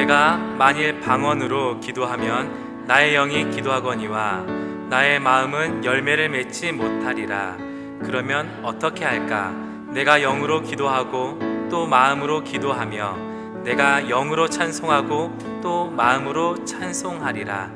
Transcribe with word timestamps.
내가 0.00 0.38
만일 0.38 0.98
방언으로 0.98 1.78
기도하면 1.80 2.86
나의 2.86 3.12
영이 3.12 3.50
기도하거니와 3.50 4.46
나의 4.88 5.20
마음은 5.20 5.84
열매를 5.84 6.30
맺지 6.30 6.72
못하리라. 6.72 7.58
그러면 8.02 8.64
어떻게 8.64 9.04
할까? 9.04 9.50
내가 9.92 10.18
영으로 10.20 10.62
기도하고 10.62 11.38
또 11.68 11.86
마음으로 11.86 12.42
기도하며 12.42 13.62
내가 13.62 14.00
영으로 14.08 14.48
찬송하고 14.48 15.60
또 15.62 15.90
마음으로 15.90 16.64
찬송하리라. 16.64 17.70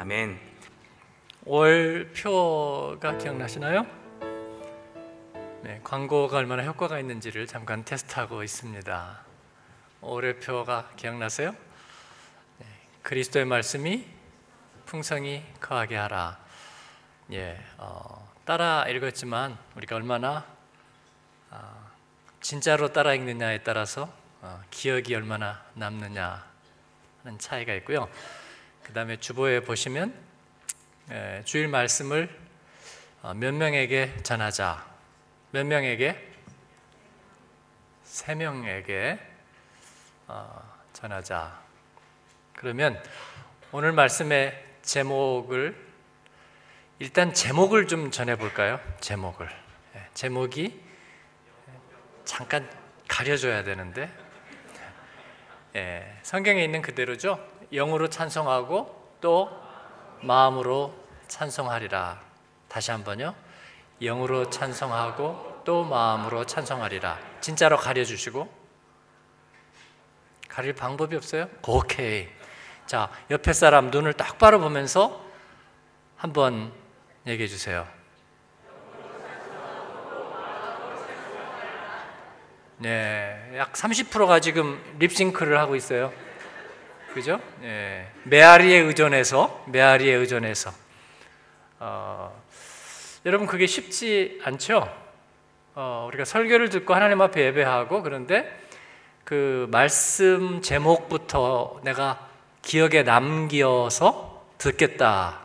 아멘. 0.00 0.36
월표가 1.44 3.18
기억나시나요? 3.18 3.86
네, 5.62 5.80
광고가 5.84 6.38
얼마나 6.38 6.64
효과가 6.64 6.98
있는지를 6.98 7.46
잠깐 7.46 7.84
테스트하고 7.84 8.42
있습니다. 8.42 9.20
월표가 10.00 10.88
기억나세요? 10.96 11.54
네, 12.98 13.02
그리스도의 13.02 13.44
말씀이 13.44 14.04
풍성히 14.84 15.44
거하게 15.60 15.96
하라. 15.96 16.38
예, 17.32 17.58
어, 17.76 18.32
따라 18.44 18.86
읽었지만 18.88 19.58
우리가 19.76 19.96
얼마나 19.96 20.44
어, 21.50 21.90
진짜로 22.40 22.92
따라 22.92 23.14
읽느냐에 23.14 23.62
따라서 23.62 24.12
어, 24.40 24.62
기억이 24.70 25.14
얼마나 25.14 25.64
남느냐 25.74 26.44
하는 27.22 27.38
차이가 27.38 27.74
있고요. 27.74 28.08
그 28.82 28.92
다음에 28.92 29.18
주보에 29.18 29.60
보시면 29.60 30.14
예, 31.10 31.42
주일 31.44 31.68
말씀을 31.68 32.28
어, 33.22 33.34
몇 33.34 33.54
명에게 33.54 34.22
전하자. 34.22 34.86
몇 35.52 35.64
명에게? 35.64 36.32
세 38.04 38.34
명에게 38.34 39.18
어, 40.26 40.78
전하자. 40.92 41.67
그러면 42.58 43.00
오늘 43.70 43.92
말씀의 43.92 44.64
제목을 44.82 45.76
일단 46.98 47.32
제목을 47.32 47.86
좀 47.86 48.10
전해 48.10 48.34
볼까요? 48.34 48.80
제목을. 48.98 49.48
예, 49.94 50.06
제목이 50.12 50.82
잠깐 52.24 52.68
가려줘야 53.06 53.62
되는데 53.62 54.12
예, 55.76 56.18
성경에 56.24 56.64
있는 56.64 56.82
그대로죠. 56.82 57.38
영으로 57.72 58.10
찬송하고 58.10 59.18
또 59.20 59.50
마음으로 60.22 60.92
찬송하리라. 61.28 62.20
다시 62.66 62.90
한번요. 62.90 63.36
영으로 64.02 64.50
찬송하고 64.50 65.62
또 65.64 65.84
마음으로 65.84 66.44
찬송하리라. 66.44 67.20
진짜로 67.40 67.76
가려 67.76 68.04
주시고 68.04 68.52
가릴 70.48 70.72
방법이 70.72 71.14
없어요? 71.14 71.48
오케이. 71.64 72.37
자, 72.88 73.10
옆에 73.30 73.52
사람 73.52 73.90
눈을 73.90 74.14
딱바로 74.14 74.60
보면서 74.60 75.22
한번 76.16 76.72
얘기해 77.26 77.46
주세요. 77.46 77.86
네, 82.78 83.52
약 83.56 83.74
30%가 83.74 84.40
지금 84.40 84.82
립싱크를 84.98 85.58
하고 85.58 85.76
있어요. 85.76 86.14
그죠? 87.12 87.38
예. 87.62 88.10
메아리에 88.24 88.78
의존해서 88.78 89.64
메아리에 89.66 90.14
의존해서 90.14 90.72
어, 91.80 92.42
여러분 93.26 93.46
그게 93.46 93.66
쉽지 93.66 94.40
않죠? 94.44 94.88
어, 95.74 96.06
우리가 96.08 96.24
설교를 96.24 96.70
듣고 96.70 96.94
하나님 96.94 97.20
앞에 97.20 97.44
예배하고 97.48 98.02
그런데 98.02 98.58
그 99.24 99.68
말씀 99.70 100.62
제목부터 100.62 101.82
내가 101.84 102.27
기억에 102.62 103.02
남겨서 103.02 104.44
듣겠다. 104.58 105.40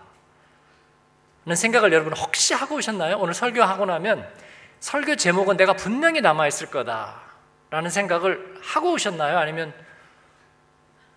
는 1.45 1.55
생각을 1.55 1.91
여러분 1.91 2.13
혹시 2.13 2.53
하고 2.53 2.75
오셨나요? 2.75 3.17
오늘 3.17 3.33
설교하고 3.33 3.85
나면 3.85 4.27
설교 4.79 5.17
제목은 5.17 5.57
내가 5.57 5.73
분명히 5.73 6.21
남아 6.21 6.47
있을 6.47 6.67
거다라는 6.67 7.89
생각을 7.89 8.55
하고 8.61 8.93
오셨나요? 8.93 9.37
아니면 9.37 9.73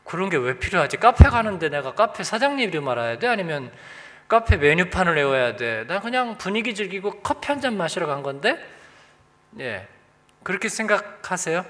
그런 0.05 0.29
게 0.31 0.37
왜 0.37 0.59
필요하지? 0.59 0.97
카페 0.99 1.29
가는데 1.29 1.69
내가 1.69 1.95
카페 1.95 2.23
사장님 2.25 2.69
이름 2.69 2.89
알아야 2.89 3.19
돼? 3.19 3.27
아니면 3.29 3.73
카페 4.29 4.57
메뉴판을 4.57 5.15
외워야 5.15 5.57
돼? 5.57 5.85
나 5.87 6.01
그냥 6.01 6.37
분위기 6.39 6.75
즐기고 6.75 7.21
커피 7.23 7.47
한 7.49 7.61
잔 7.61 7.77
마시러 7.77 8.07
간 8.07 8.23
건데? 8.23 8.59
예. 9.61 9.87
그렇게 10.43 10.69
생각하세요? 10.69 11.65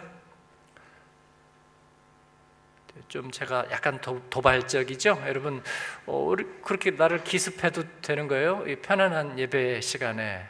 좀 3.09 3.31
제가 3.31 3.67
약간 3.71 4.01
도, 4.01 4.21
발적이죠 4.43 5.23
여러분, 5.27 5.62
어, 6.07 6.34
그렇게 6.62 6.91
나를 6.91 7.25
기습해도 7.25 7.84
되는 8.03 8.29
거예요? 8.29 8.65
이 8.67 8.77
편안한 8.77 9.39
예배 9.39 9.81
시간에. 9.81 10.47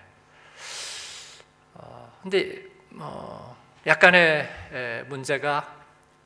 어, 1.75 2.19
근데, 2.23 2.63
어, 2.99 3.57
약간의 3.87 4.49
에, 4.73 5.03
문제가 5.09 5.77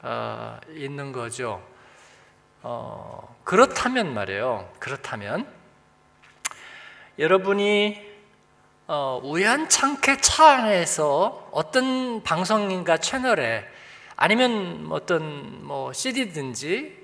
어, 0.03 0.59
있는 0.71 1.13
거죠. 1.13 1.63
어, 2.63 3.37
그렇다면 3.45 4.15
말이에요. 4.15 4.73
그렇다면 4.79 5.47
여러분이 7.19 8.11
어, 8.87 9.21
우연찮게 9.23 10.21
차 10.21 10.53
안에서 10.53 11.49
어떤 11.53 12.23
방송인가 12.23 12.97
채널에 12.97 13.65
아니면 14.21 14.87
어떤 14.91 15.65
뭐 15.65 15.95
CD든지 15.95 16.95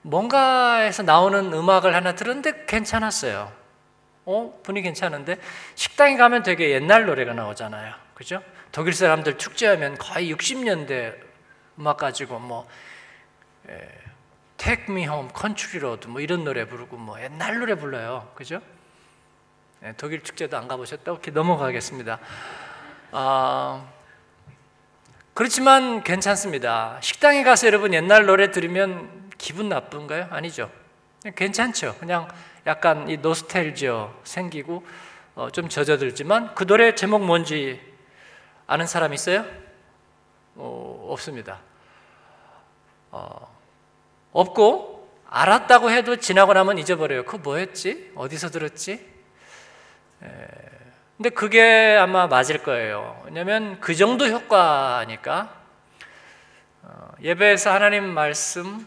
뭔가에서 0.00 1.02
나오는 1.02 1.52
음악을 1.52 1.94
하나 1.94 2.14
들었는데 2.14 2.64
괜찮았어요. 2.64 3.52
어, 4.24 4.60
분위기 4.62 4.86
괜찮은데 4.86 5.38
식당에 5.74 6.16
가면 6.16 6.44
되게 6.44 6.70
옛날 6.70 7.04
노래가 7.04 7.34
나오잖아요. 7.34 7.94
그죠? 8.14 8.42
독일 8.72 8.94
사람들 8.94 9.36
축제하면 9.36 9.98
거의 9.98 10.32
60년대 10.32 11.14
음악 11.78 11.98
가지고 11.98 12.38
뭐 12.38 12.66
예, 13.68 13.88
Take 14.56 14.86
Me 14.88 15.02
Home, 15.02 15.28
Country 15.38 15.78
Road 15.84 16.08
뭐 16.08 16.22
이런 16.22 16.42
노래 16.42 16.66
부르고 16.66 16.96
뭐 16.96 17.20
옛날 17.20 17.58
노래 17.58 17.74
불러요, 17.74 18.32
그죠? 18.34 18.62
예, 19.82 19.92
독일 19.98 20.22
축제도 20.22 20.56
안 20.56 20.68
가보셨다? 20.68 21.12
오케이 21.12 21.34
넘어가겠습니다. 21.34 22.18
아, 23.12 23.86
그렇지만 25.36 26.02
괜찮습니다. 26.02 26.96
식당에 27.02 27.44
가서 27.44 27.66
여러분 27.66 27.92
옛날 27.92 28.24
노래 28.24 28.50
들으면 28.50 29.28
기분 29.36 29.68
나쁜가요? 29.68 30.28
아니죠. 30.30 30.70
괜찮죠. 31.34 31.94
그냥 32.00 32.26
약간 32.66 33.10
이 33.10 33.18
노스텔지어 33.18 34.14
생기고 34.24 34.82
어, 35.34 35.50
좀 35.50 35.68
젖어들지만 35.68 36.54
그 36.54 36.66
노래 36.66 36.94
제목 36.94 37.22
뭔지 37.22 37.78
아는 38.66 38.86
사람 38.86 39.12
있어요? 39.12 39.44
어, 40.54 41.08
없습니다. 41.10 41.60
어, 43.10 43.54
없고 44.32 45.20
알았다고 45.28 45.90
해도 45.90 46.16
지나고 46.16 46.54
나면 46.54 46.78
잊어버려요. 46.78 47.26
그거 47.26 47.36
뭐였지? 47.36 48.12
어디서 48.14 48.48
들었지? 48.48 49.06
에, 50.22 50.26
근데 51.16 51.30
그게 51.30 51.96
아마 51.98 52.26
맞을 52.26 52.62
거예요. 52.62 53.22
왜냐하면 53.24 53.80
그 53.80 53.94
정도 53.94 54.26
효과니까 54.26 55.50
어, 56.82 57.10
예배에서 57.22 57.72
하나님 57.72 58.04
말씀 58.04 58.86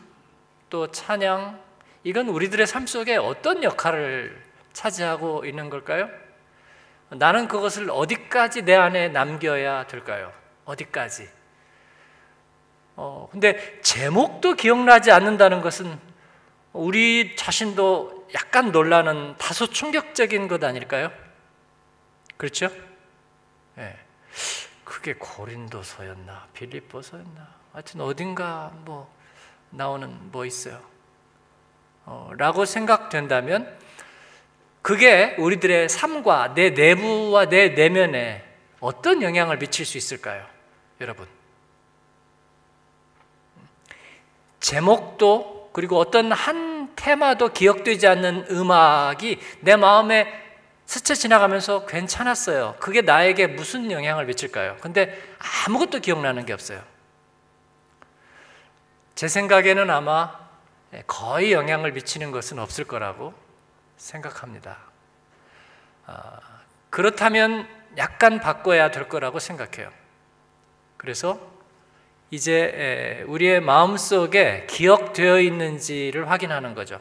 또 0.69 0.91
찬양 0.91 1.59
이건 2.03 2.29
우리들의 2.29 2.67
삶 2.67 2.85
속에 2.85 3.17
어떤 3.17 3.63
역할을 3.63 4.39
차지하고 4.73 5.45
있는 5.45 5.71
걸까요? 5.71 6.07
나는 7.09 7.47
그것을 7.47 7.89
어디까지 7.89 8.61
내 8.61 8.75
안에 8.75 9.09
남겨야 9.09 9.87
될까요? 9.87 10.31
어디까지? 10.65 11.27
어, 12.95 13.27
근데 13.31 13.81
제목도 13.81 14.53
기억나지 14.53 15.11
않는다는 15.11 15.61
것은 15.61 15.97
우리 16.73 17.35
자신도 17.35 18.27
약간 18.35 18.71
놀라는 18.71 19.35
다소 19.39 19.65
충격적인 19.65 20.47
것 20.47 20.63
아닐까요? 20.63 21.11
그렇죠? 22.39 22.71
네. 23.75 23.97
그게 24.85 25.13
고린도서였나 25.13 26.47
빌립보서였나 26.53 27.47
하여튼 27.73 27.99
어딘가 27.99 28.71
뭐 28.85 29.13
나오는 29.71 30.31
뭐 30.31 30.45
있어요. 30.45 30.81
어, 32.05 32.31
라고 32.37 32.63
생각된다면 32.63 33.77
그게 34.81 35.35
우리들의 35.37 35.89
삶과 35.89 36.53
내 36.53 36.69
내부와 36.69 37.49
내 37.49 37.69
내면에 37.69 38.45
어떤 38.79 39.21
영향을 39.21 39.59
미칠 39.59 39.85
수 39.85 39.97
있을까요? 39.97 40.47
여러분. 41.01 41.27
제목도 44.61 45.71
그리고 45.73 45.99
어떤 45.99 46.31
한 46.31 46.95
테마도 46.95 47.49
기억되지 47.49 48.07
않는 48.07 48.47
음악이 48.49 49.39
내 49.59 49.75
마음에 49.75 50.48
스쳐 50.89 51.13
지나가면서 51.13 51.85
괜찮았어요. 51.85 52.77
그게 52.79 53.01
나에게 53.01 53.45
무슨 53.45 53.91
영향을 53.91 54.25
미칠까요? 54.25 54.77
근데 54.81 55.21
아무것도 55.67 55.99
기억나는 55.99 56.47
게 56.47 56.53
없어요. 56.53 56.81
제 59.13 59.27
생각에는 59.27 59.87
아마 59.91 60.35
거의 61.05 61.53
영향을 61.53 61.91
미치는 61.91 62.31
것은 62.31 62.57
없을 62.57 62.85
거라고 62.85 63.35
생각합니다. 63.97 64.79
아, 66.07 66.39
그렇다면 66.89 67.67
약간 67.97 68.39
바꿔야 68.39 68.89
될 68.89 69.07
거라고 69.07 69.37
생각해요. 69.37 69.91
그래서 70.97 71.39
이제 72.31 73.23
우리의 73.27 73.61
마음 73.61 73.95
속에 73.95 74.65
기억되어 74.67 75.39
있는지를 75.39 76.31
확인하는 76.31 76.73
거죠. 76.73 76.99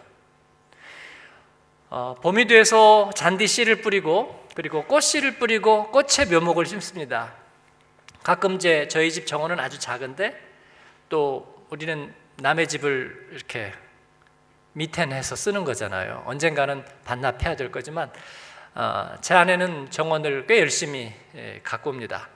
어, 1.90 2.14
봄이 2.20 2.46
돼서 2.46 3.10
잔디 3.14 3.46
씨를 3.46 3.80
뿌리고 3.80 4.46
그리고 4.54 4.84
꽃 4.84 5.00
씨를 5.00 5.38
뿌리고 5.38 5.90
꽃의 5.90 6.28
묘목을 6.30 6.66
심습니다. 6.66 7.32
가끔 8.22 8.56
이제 8.56 8.88
저희 8.88 9.10
집 9.10 9.26
정원은 9.26 9.58
아주 9.58 9.78
작은데 9.78 10.38
또 11.08 11.64
우리는 11.70 12.14
남의 12.36 12.68
집을 12.68 13.30
이렇게 13.32 13.72
미텐해서 14.74 15.34
쓰는 15.34 15.64
거잖아요. 15.64 16.24
언젠가는 16.26 16.84
반납해야 17.04 17.56
될 17.56 17.72
거지만 17.72 18.12
어, 18.74 19.14
제 19.22 19.32
아내는 19.32 19.90
정원을 19.90 20.46
꽤 20.46 20.60
열심히 20.60 21.12
예, 21.36 21.60
가꿉니다. 21.64 22.28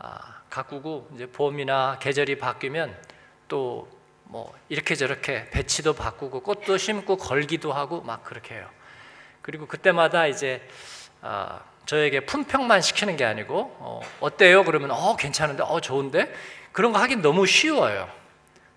아, 0.00 0.40
가꾸고 0.50 1.08
이제 1.14 1.26
봄이나 1.26 1.98
계절이 2.00 2.38
바뀌면 2.38 2.96
또 3.46 3.88
뭐 4.32 4.50
이렇게 4.70 4.94
저렇게 4.94 5.50
배치도 5.50 5.92
바꾸고 5.92 6.40
꽃도 6.40 6.78
심고 6.78 7.18
걸기도 7.18 7.70
하고 7.70 8.00
막 8.00 8.24
그렇게 8.24 8.54
해요. 8.54 8.66
그리고 9.42 9.66
그때마다 9.66 10.26
이제 10.26 10.66
아, 11.20 11.60
저에게 11.84 12.20
품평만 12.20 12.80
시키는 12.80 13.18
게 13.18 13.26
아니고 13.26 13.76
어, 13.78 14.00
어때요? 14.20 14.64
그러면 14.64 14.90
어 14.90 15.16
괜찮은데 15.16 15.62
어 15.64 15.82
좋은데 15.82 16.34
그런 16.72 16.92
거 16.92 16.98
하긴 16.98 17.20
너무 17.20 17.44
쉬워요. 17.44 18.08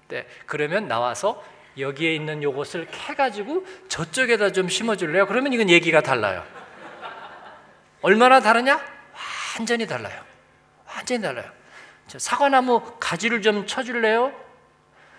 네, 0.09 0.27
그러면 0.45 0.89
나와서 0.89 1.41
여기에 1.77 2.13
있는 2.13 2.43
요것을 2.43 2.89
캐가지고 2.91 3.65
저쪽에다 3.87 4.51
좀 4.51 4.67
심어줄래요? 4.67 5.25
그러면 5.25 5.53
이건 5.53 5.69
얘기가 5.69 6.01
달라요. 6.01 6.43
얼마나 8.01 8.41
다르냐? 8.41 8.85
완전히 9.57 9.87
달라요. 9.87 10.21
완전히 10.85 11.21
달라요. 11.21 11.49
사과나무 12.09 12.97
가지를 12.99 13.41
좀 13.41 13.65
쳐줄래요? 13.65 14.44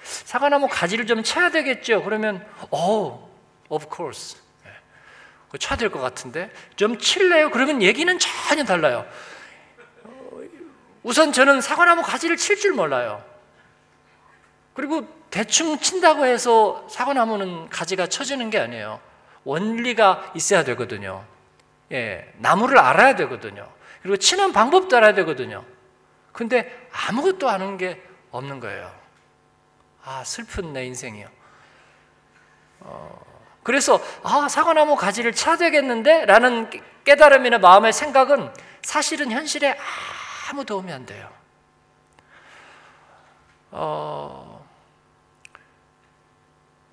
사과나무 0.06 0.68
가지를 0.70 1.06
좀 1.06 1.22
쳐야 1.22 1.50
되겠죠. 1.50 2.02
그러면 2.04 2.46
oh, 2.70 3.18
of 3.68 3.86
course. 3.94 4.38
그 5.50 5.58
쳐야 5.58 5.76
될 5.76 5.90
것 5.90 6.00
같은데 6.00 6.50
좀 6.76 6.98
칠래요? 6.98 7.50
그러면 7.50 7.82
얘기는 7.82 8.18
전혀 8.18 8.64
달라요. 8.64 9.06
우선 11.02 11.32
저는 11.32 11.60
사과나무 11.60 12.02
가지를 12.02 12.36
칠 12.36 12.56
줄 12.56 12.72
몰라요. 12.72 13.22
그리고 14.74 15.06
대충 15.30 15.78
친다고 15.78 16.26
해서 16.26 16.86
사과나무는 16.90 17.68
가지가 17.68 18.08
쳐지는 18.08 18.50
게 18.50 18.58
아니에요. 18.58 19.00
원리가 19.44 20.32
있어야 20.34 20.64
되거든요. 20.64 21.24
예, 21.92 22.32
나무를 22.38 22.78
알아야 22.78 23.14
되거든요. 23.16 23.68
그리고 24.02 24.16
치는 24.16 24.52
방법도 24.52 24.96
알아야 24.96 25.14
되거든요. 25.14 25.64
근데 26.32 26.88
아무것도 26.92 27.48
아는 27.48 27.76
게 27.78 28.02
없는 28.32 28.60
거예요. 28.60 28.92
아, 30.06 30.22
슬픈 30.22 30.72
내 30.72 30.86
인생이요. 30.86 31.28
어, 32.80 33.20
그래서, 33.64 34.00
아, 34.22 34.48
사과나무 34.48 34.94
가지를 34.94 35.32
쳐야 35.32 35.56
되겠는데? 35.56 36.26
라는 36.26 36.70
깨달음이나 37.04 37.58
마음의 37.58 37.92
생각은 37.92 38.54
사실은 38.82 39.32
현실에 39.32 39.76
아무 40.48 40.64
도움이 40.64 40.92
안 40.92 41.04
돼요. 41.06 41.28
어, 43.72 44.64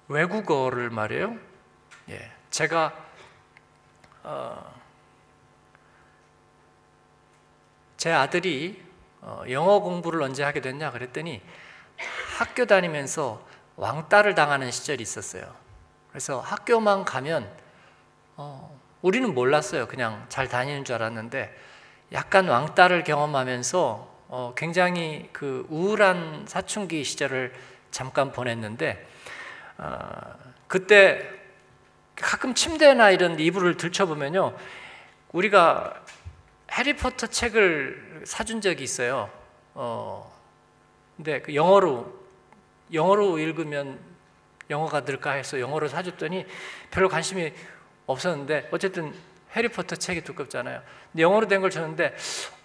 외국어를 0.08 0.90
말이에요. 0.90 1.38
예, 2.10 2.32
제가 2.50 2.94
어, 4.24 4.74
제 7.98 8.12
아들이 8.12 8.84
어, 9.22 9.44
영어 9.52 9.80
공부를 9.82 10.24
언제 10.24 10.44
하게 10.44 10.62
됐냐 10.62 10.90
그랬더니 10.92 11.42
학교 12.38 12.66
다니면서 12.66 13.46
왕따를 13.76 14.36
당하는 14.36 14.72
시절이 14.72 15.02
있었어요. 15.02 15.44
그래서 16.10 16.40
학교만 16.40 17.06
가면 17.06 17.50
어, 18.36 18.80
우리는 19.02 19.34
몰랐어요. 19.34 19.88
그냥 19.88 20.26
잘 20.30 20.48
다니는 20.48 20.86
줄 20.86 20.96
알았는데 20.96 21.56
약간 22.12 22.48
왕따를 22.48 23.04
경험하면서 23.04 24.14
어, 24.30 24.54
굉장히 24.56 25.30
그 25.34 25.66
우울한 25.70 26.46
사춘기 26.48 27.04
시절을 27.04 27.54
잠깐 27.92 28.32
보냈는데 28.32 29.06
어, 29.78 30.00
그때 30.68 31.30
가끔 32.16 32.54
침대나 32.54 33.12
이런 33.12 33.40
이불을 33.40 33.78
들춰보면요 33.78 34.56
우리가 35.32 36.04
해리포터 36.72 37.28
책을 37.28 38.24
사준 38.26 38.62
적이 38.62 38.84
있어요. 38.84 39.30
어, 39.74 40.32
근데 41.16 41.42
그 41.42 41.56
영어로 41.56 42.24
영어로 42.92 43.38
읽으면 43.40 44.00
영어가 44.70 45.02
늘까 45.02 45.32
해서 45.32 45.60
영어로 45.60 45.88
사줬더니 45.88 46.46
별로 46.92 47.10
관심이 47.10 47.54
없었는데 48.06 48.70
어쨌든 48.72 49.14
해리포터 49.56 49.96
책이 49.96 50.22
두껍잖아요. 50.22 50.82
영어로 51.18 51.48
된 51.48 51.62
걸 51.62 51.70
줬는데 51.70 52.16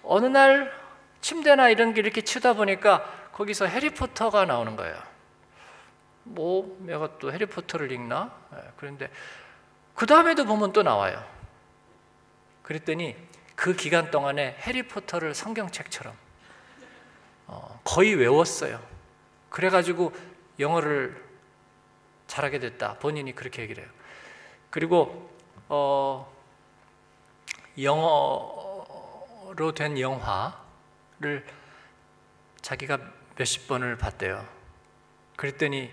어느 0.02 0.26
날 0.26 0.72
침대나 1.20 1.68
이런 1.68 1.94
게 1.94 2.00
이렇게 2.00 2.20
치다 2.22 2.54
보니까 2.54 3.30
거기서 3.32 3.66
해리포터가 3.66 4.44
나오는 4.46 4.76
거예요. 4.76 4.96
뭐 6.24 6.76
내가 6.80 7.18
또 7.18 7.32
해리포터를 7.32 7.92
읽나? 7.92 8.32
예, 8.54 8.58
그런데 8.76 9.10
그 9.94 10.06
다음에도 10.06 10.44
보면 10.44 10.72
또 10.72 10.82
나와요. 10.82 11.24
그랬더니 12.62 13.16
그 13.54 13.74
기간 13.74 14.10
동안에 14.10 14.56
해리포터를 14.60 15.34
성경책처럼 15.34 16.12
어, 16.14 16.27
거의 17.84 18.14
외웠어요. 18.14 18.80
그래가지고 19.50 20.12
영어를 20.58 21.24
잘하게 22.26 22.58
됐다. 22.58 22.98
본인이 22.98 23.34
그렇게 23.34 23.62
얘기를 23.62 23.82
해요. 23.82 23.92
그리고 24.70 25.30
어, 25.68 26.30
영어로 27.80 29.72
된 29.74 29.98
영화를 29.98 31.46
자기가 32.60 32.98
몇십 33.36 33.68
번을 33.68 33.96
봤대요. 33.96 34.46
그랬더니 35.36 35.90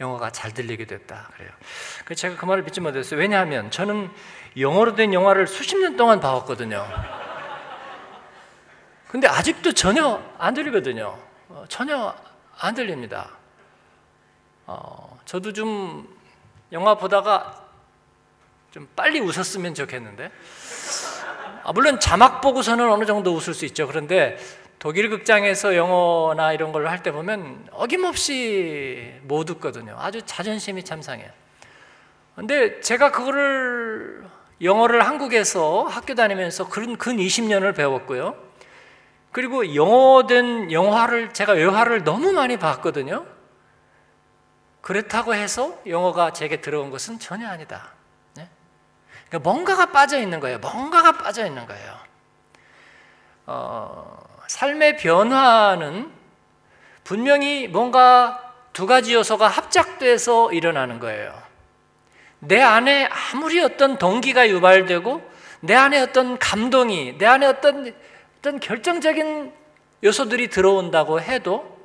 영어가 0.00 0.30
잘 0.30 0.52
들리게 0.52 0.86
됐다 0.86 1.30
그래요. 1.34 1.50
그래서 2.04 2.20
제가 2.20 2.36
그 2.36 2.44
말을 2.44 2.62
믿지 2.62 2.80
못했어요. 2.80 3.18
왜냐하면 3.18 3.70
저는 3.70 4.10
영어로 4.56 4.94
된 4.94 5.12
영화를 5.12 5.46
수십 5.46 5.76
년 5.78 5.96
동안 5.96 6.20
봐왔거든요. 6.20 6.86
근데 9.16 9.28
아직도 9.28 9.72
전혀 9.72 10.22
안 10.36 10.52
들리거든요. 10.52 11.16
어, 11.48 11.64
전혀 11.70 12.14
안 12.58 12.74
들립니다. 12.74 13.30
어, 14.66 15.18
저도 15.24 15.54
좀 15.54 16.06
영화 16.70 16.96
보다가 16.96 17.62
좀 18.72 18.86
빨리 18.94 19.20
웃었으면 19.20 19.72
좋겠는데. 19.72 20.30
아, 21.64 21.72
물론 21.72 21.98
자막 21.98 22.42
보고서는 22.42 22.92
어느 22.92 23.06
정도 23.06 23.32
웃을 23.34 23.54
수 23.54 23.64
있죠. 23.64 23.86
그런데 23.86 24.36
독일 24.78 25.08
극장에서 25.08 25.76
영어나 25.76 26.52
이런 26.52 26.70
걸 26.70 26.86
할 26.86 27.02
때 27.02 27.10
보면 27.10 27.68
어김없이 27.72 29.14
못 29.22 29.48
웃거든요. 29.48 29.96
아주 29.98 30.20
자존심이 30.26 30.84
참 30.84 31.00
상해요. 31.00 31.30
근데 32.34 32.82
제가 32.82 33.12
그거를 33.12 34.26
영어를 34.60 35.06
한국에서 35.06 35.84
학교 35.84 36.14
다니면서 36.14 36.68
근, 36.68 36.98
근 36.98 37.16
20년을 37.16 37.74
배웠고요. 37.74 38.44
그리고 39.36 39.74
영어된 39.74 40.72
영화를 40.72 41.34
제가 41.34 41.52
외화를 41.52 42.04
너무 42.04 42.32
많이 42.32 42.56
봤거든요. 42.56 43.26
그렇다고 44.80 45.34
해서 45.34 45.78
영어가 45.86 46.32
제게 46.32 46.62
들어온 46.62 46.88
것은 46.90 47.18
전혀 47.18 47.46
아니다. 47.46 47.92
네? 48.34 48.48
그러니까 49.28 49.50
뭔가가 49.50 49.92
빠져 49.92 50.18
있는 50.18 50.40
거예요. 50.40 50.58
뭔가가 50.60 51.12
빠져 51.18 51.44
있는 51.44 51.66
거예요. 51.66 51.98
어, 53.44 54.26
삶의 54.46 54.96
변화는 54.96 56.10
분명히 57.04 57.68
뭔가 57.68 58.54
두 58.72 58.86
가지 58.86 59.12
요소가 59.12 59.48
합작돼서 59.48 60.50
일어나는 60.50 60.98
거예요. 60.98 61.38
내 62.38 62.62
안에 62.62 63.10
아무리 63.34 63.60
어떤 63.60 63.98
동기가 63.98 64.48
유발되고 64.48 65.30
내 65.60 65.74
안에 65.74 66.00
어떤 66.00 66.38
감동이 66.38 67.18
내 67.18 67.26
안에 67.26 67.44
어떤 67.44 67.94
어떤 68.38 68.60
결정적인 68.60 69.52
요소들이 70.04 70.48
들어온다고 70.48 71.20
해도 71.20 71.76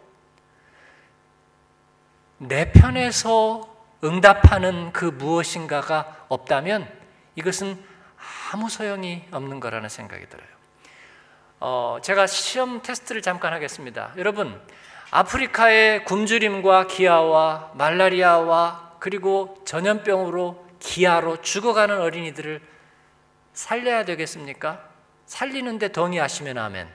내 2.37 2.71
편에서 2.71 3.71
응답하는 4.03 4.91
그 4.91 5.05
무엇인가가 5.05 6.25
없다면 6.27 6.91
이것은 7.35 7.81
아무 8.51 8.69
소용이 8.69 9.23
없는 9.31 9.59
거라는 9.59 9.89
생각이 9.89 10.27
들어요. 10.27 10.47
어, 11.59 11.99
제가 12.01 12.27
시험 12.27 12.81
테스트를 12.81 13.21
잠깐 13.21 13.53
하겠습니다. 13.53 14.11
여러분, 14.17 14.59
아프리카의 15.11 16.05
굶주림과 16.05 16.87
기아와 16.87 17.71
말라리아와 17.75 18.95
그리고 18.99 19.61
전염병으로 19.65 20.67
기아로 20.79 21.41
죽어가는 21.41 21.99
어린이들을 21.99 22.61
살려야 23.53 24.05
되겠습니까? 24.05 24.90
살리는데 25.31 25.87
동의하시면 25.89 26.57
아멘. 26.57 26.89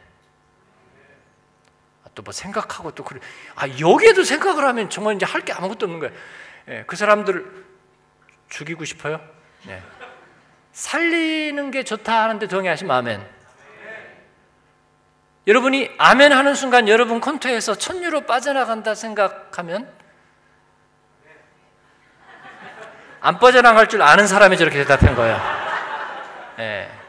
또 2.15 2.23
뭐 2.23 2.33
생각하고 2.33 2.93
또 2.93 3.05
그래. 3.05 3.21
아 3.57 3.69
여기에도 3.79 4.25
생각을 4.25 4.65
하면 4.65 4.89
정말 4.89 5.17
이제 5.17 5.27
할 5.27 5.43
게 5.43 5.53
아무것도 5.53 5.85
없는 5.85 6.01
거예요. 6.01 6.15
예, 6.69 6.85
그 6.87 6.97
사람들 6.97 7.65
죽이고 8.49 8.87
싶어요. 8.87 9.21
네. 9.65 9.83
살리는 10.73 11.71
게 11.71 11.83
좋다 11.85 12.23
하는데 12.25 12.47
동의하시면 12.47 12.97
아멘. 12.97 13.27
여러분이 15.47 15.91
아멘 15.99 16.33
하는 16.33 16.55
순간 16.55 16.89
여러분 16.89 17.21
콘토에서 17.21 17.75
천유로 17.77 18.23
빠져나간다 18.23 18.95
생각하면 18.95 19.93
안 23.21 23.39
빠져나갈 23.39 23.89
줄 23.89 24.01
아는 24.03 24.27
사람이 24.27 24.57
저렇게 24.57 24.79
대답한 24.79 25.15
거예요. 25.15 25.39
예. 26.61 27.06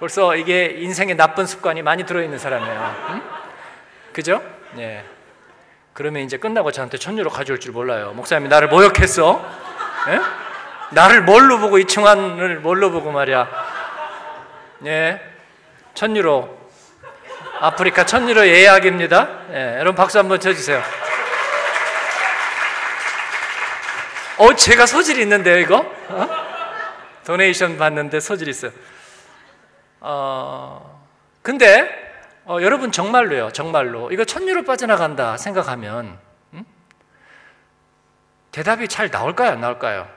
벌써 0.00 0.34
이게 0.34 0.76
인생의 0.78 1.14
나쁜 1.16 1.46
습관이 1.46 1.82
많이 1.82 2.04
들어있는 2.06 2.38
사람이에요. 2.38 2.96
응? 3.10 3.22
그죠? 4.14 4.42
예. 4.78 5.04
그러면 5.92 6.22
이제 6.22 6.38
끝나고 6.38 6.72
저한테 6.72 6.96
천유로 6.96 7.28
가져올 7.28 7.60
줄 7.60 7.72
몰라요. 7.72 8.12
목사님이 8.14 8.48
나를 8.48 8.68
모욕했어? 8.68 9.44
예? 10.08 10.20
나를 10.92 11.22
뭘로 11.22 11.58
보고 11.58 11.78
이충환을 11.78 12.60
뭘로 12.60 12.90
보고 12.90 13.12
말이야? 13.12 13.46
예. 14.86 15.20
천유로 15.92 16.58
아프리카 17.60 18.06
천유로 18.06 18.48
예약입니다. 18.48 19.28
예. 19.52 19.74
여러분 19.74 19.96
박수 19.96 20.18
한번 20.18 20.40
쳐주세요. 20.40 20.82
어, 24.38 24.54
제가 24.54 24.86
소질이 24.86 25.20
있는데요, 25.20 25.58
이거? 25.58 25.84
어? 26.08 26.28
도네이션 27.26 27.76
받는데 27.76 28.20
소질 28.20 28.48
있어요. 28.48 28.72
어, 30.00 31.08
근데 31.42 31.88
어, 32.44 32.58
여러분 32.62 32.90
정말로요, 32.90 33.52
정말로 33.52 34.10
이거 34.10 34.24
천유로 34.24 34.64
빠져나간다 34.64 35.36
생각하면 35.36 36.18
음? 36.54 36.64
대답이 38.50 38.88
잘 38.88 39.10
나올까요, 39.10 39.50
안 39.52 39.60
나올까요? 39.60 40.08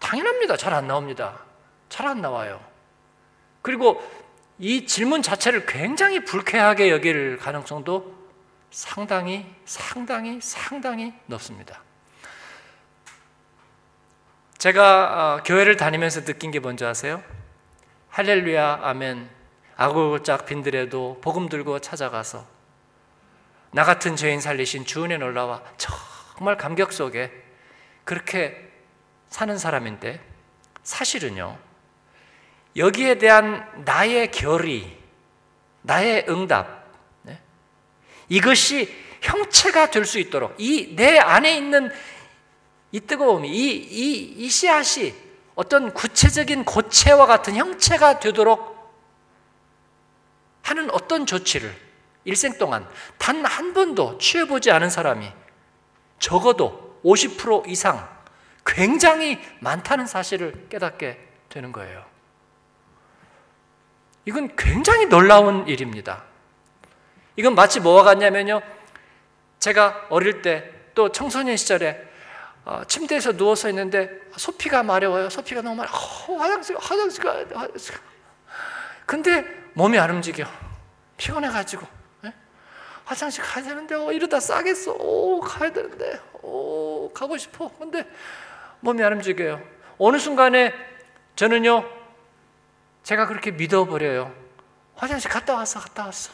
당연합니다. 0.00 0.56
잘 0.56 0.74
안 0.74 0.86
나옵니다. 0.86 1.38
잘 1.88 2.06
안 2.06 2.20
나와요. 2.20 2.60
그리고 3.62 4.02
이 4.58 4.86
질문 4.86 5.22
자체를 5.22 5.66
굉장히 5.66 6.24
불쾌하게 6.24 6.90
여길 6.90 7.38
가능성도 7.38 8.12
상당히 8.70 9.46
상당히 9.64 10.40
상당히 10.40 11.14
높습니다. 11.26 11.80
제가 14.58 15.36
어, 15.38 15.42
교회를 15.44 15.76
다니면서 15.76 16.24
느낀 16.24 16.50
게 16.50 16.58
뭔지 16.60 16.84
아세요? 16.84 17.22
할렐루야 18.12 18.80
아멘 18.82 19.26
아고짝 19.74 20.44
빈들에도 20.44 21.18
복음 21.22 21.48
들고 21.48 21.78
찾아가서 21.78 22.46
나 23.70 23.84
같은 23.84 24.16
죄인 24.16 24.38
살리신 24.38 24.84
주 24.84 25.04
은혜 25.04 25.16
놀라와 25.16 25.62
정말 25.78 26.58
감격 26.58 26.92
속에 26.92 27.32
그렇게 28.04 28.70
사는 29.30 29.56
사람인데 29.56 30.20
사실은요 30.82 31.56
여기에 32.76 33.16
대한 33.16 33.66
나의 33.86 34.30
결의 34.30 34.94
나의 35.80 36.26
응답 36.28 36.84
네? 37.22 37.40
이것이 38.28 38.94
형체가 39.22 39.90
될 39.90 40.04
수 40.04 40.18
있도록 40.18 40.54
이 40.58 40.94
내 40.96 41.18
안에 41.18 41.56
있는 41.56 41.90
이 42.90 43.00
뜨거움이 43.00 43.48
이, 43.48 43.74
이, 43.74 44.34
이 44.36 44.48
씨앗이 44.50 45.14
어떤 45.62 45.94
구체적인 45.94 46.64
고체와 46.64 47.26
같은 47.26 47.54
형체가 47.54 48.18
되도록 48.18 48.72
하는 50.62 50.90
어떤 50.90 51.24
조치를 51.24 51.72
일생 52.24 52.58
동안 52.58 52.84
단 53.18 53.44
한 53.44 53.72
번도 53.72 54.18
취해보지 54.18 54.72
않은 54.72 54.90
사람이 54.90 55.30
적어도 56.18 57.00
50% 57.04 57.68
이상 57.68 58.08
굉장히 58.66 59.38
많다는 59.60 60.06
사실을 60.06 60.66
깨닫게 60.68 61.18
되는 61.48 61.70
거예요. 61.70 62.04
이건 64.24 64.56
굉장히 64.56 65.06
놀라운 65.06 65.68
일입니다. 65.68 66.24
이건 67.36 67.54
마치 67.54 67.78
뭐와 67.78 68.02
같냐면요. 68.02 68.62
제가 69.60 70.06
어릴 70.10 70.42
때 70.42 70.82
또 70.94 71.10
청소년 71.10 71.56
시절에 71.56 72.11
어, 72.64 72.82
침대에서 72.86 73.32
누워서 73.32 73.68
있는데 73.70 74.10
소피가 74.36 74.82
마려워요. 74.82 75.28
소피가 75.30 75.62
너무 75.62 75.76
마려. 75.76 75.90
어, 75.90 76.36
화장실, 76.36 76.76
화장실 76.78 77.24
가, 77.24 77.44
화장실. 77.58 77.94
근데 79.04 79.44
몸이 79.74 79.98
안 79.98 80.10
움직여. 80.10 80.46
피곤해가지고. 81.16 81.86
예? 82.24 82.32
화장실 83.04 83.42
가야 83.42 83.64
되는데, 83.64 83.94
어, 83.94 84.12
이러다 84.12 84.38
싸겠어. 84.40 84.92
오, 84.92 85.40
가야 85.40 85.72
되는데, 85.72 86.20
오, 86.42 87.12
가고 87.12 87.36
싶어. 87.36 87.70
근데 87.78 88.08
몸이 88.80 89.02
안 89.02 89.14
움직여요. 89.14 89.60
어느 89.98 90.18
순간에 90.18 90.72
저는요, 91.36 91.84
제가 93.02 93.26
그렇게 93.26 93.50
믿어버려요. 93.50 94.32
화장실 94.94 95.30
갔다 95.30 95.54
왔어, 95.54 95.80
갔다 95.80 96.06
왔어. 96.06 96.30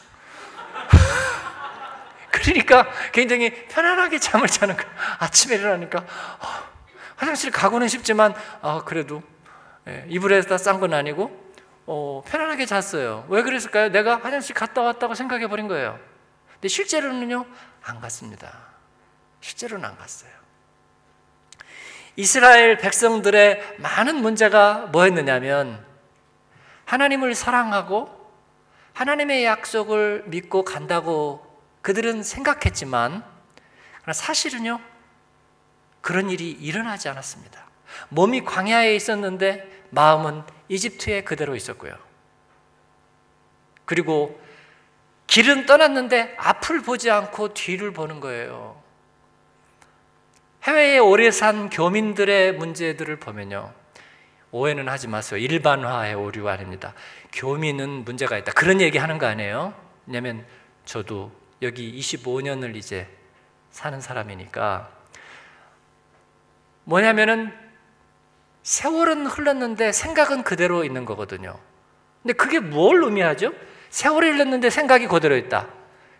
그러니까 2.43 2.89
굉장히 3.11 3.67
편안하게 3.67 4.19
잠을 4.19 4.47
자는 4.47 4.75
거. 4.75 4.83
아침에 5.19 5.55
일어나니까 5.55 5.99
어, 5.99 6.69
화장실 7.15 7.51
가고는 7.51 7.87
싶지만 7.87 8.33
어, 8.61 8.83
그래도 8.83 9.21
예, 9.87 10.05
이불에다 10.07 10.57
싼 10.57 10.79
건 10.79 10.93
아니고 10.93 11.53
어, 11.85 12.23
편안하게 12.25 12.65
잤어요. 12.65 13.25
왜 13.29 13.41
그랬을까요? 13.41 13.89
내가 13.89 14.19
화장실 14.19 14.55
갔다 14.55 14.81
왔다고 14.81 15.15
생각해 15.15 15.47
버린 15.47 15.67
거예요. 15.67 15.99
근데 16.53 16.67
실제로는요 16.67 17.45
안 17.83 17.99
갔습니다. 17.99 18.53
실제로는 19.41 19.85
안 19.85 19.97
갔어요. 19.97 20.31
이스라엘 22.15 22.77
백성들의 22.77 23.77
많은 23.77 24.15
문제가 24.17 24.87
뭐였느냐면 24.91 25.85
하나님을 26.85 27.33
사랑하고 27.33 28.09
하나님의 28.93 29.45
약속을 29.45 30.23
믿고 30.27 30.65
간다고 30.65 31.48
그들은 31.81 32.23
생각했지만 32.23 33.23
사실은요 34.11 34.79
그런 36.01 36.29
일이 36.29 36.51
일어나지 36.51 37.09
않았습니다. 37.09 37.67
몸이 38.09 38.43
광야에 38.43 38.95
있었는데 38.95 39.85
마음은 39.89 40.43
이집트에 40.67 41.23
그대로 41.23 41.55
있었고요. 41.55 41.95
그리고 43.85 44.39
길은 45.27 45.65
떠났는데 45.65 46.35
앞을 46.37 46.81
보지 46.81 47.11
않고 47.11 47.53
뒤를 47.53 47.91
보는 47.91 48.19
거예요. 48.19 48.81
해외에 50.63 50.97
오래 50.97 51.31
산 51.31 51.69
교민들의 51.69 52.53
문제들을 52.53 53.17
보면요. 53.17 53.73
오해는 54.51 54.89
하지 54.89 55.07
마세요. 55.07 55.39
일반화의 55.39 56.15
오류가 56.15 56.51
아닙니다. 56.53 56.93
교민은 57.33 58.05
문제가 58.05 58.37
있다. 58.37 58.51
그런 58.53 58.81
얘기 58.81 58.97
하는 58.97 59.17
거 59.17 59.27
아니에요? 59.27 59.73
왜냐면 60.07 60.45
저도 60.85 61.31
여기 61.61 61.97
25년을 61.99 62.75
이제 62.75 63.07
사는 63.71 63.99
사람이니까 63.99 64.89
뭐냐면은 66.85 67.53
세월은 68.63 69.25
흘렀는데 69.25 69.91
생각은 69.91 70.43
그대로 70.43 70.83
있는 70.83 71.05
거거든요. 71.05 71.59
근데 72.21 72.33
그게 72.33 72.59
뭘 72.59 73.03
의미하죠? 73.03 73.53
세월이 73.89 74.29
흘렀는데 74.29 74.69
생각이 74.69 75.07
그대로 75.07 75.35
있다. 75.37 75.67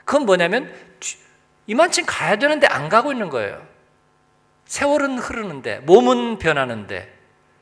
그건 0.05 0.25
뭐냐면 0.25 0.73
이만큼 1.67 2.03
가야 2.05 2.37
되는데 2.37 2.67
안 2.67 2.89
가고 2.89 3.11
있는 3.11 3.29
거예요. 3.29 3.65
세월은 4.65 5.19
흐르는데 5.19 5.79
몸은 5.79 6.39
변하는데 6.39 7.19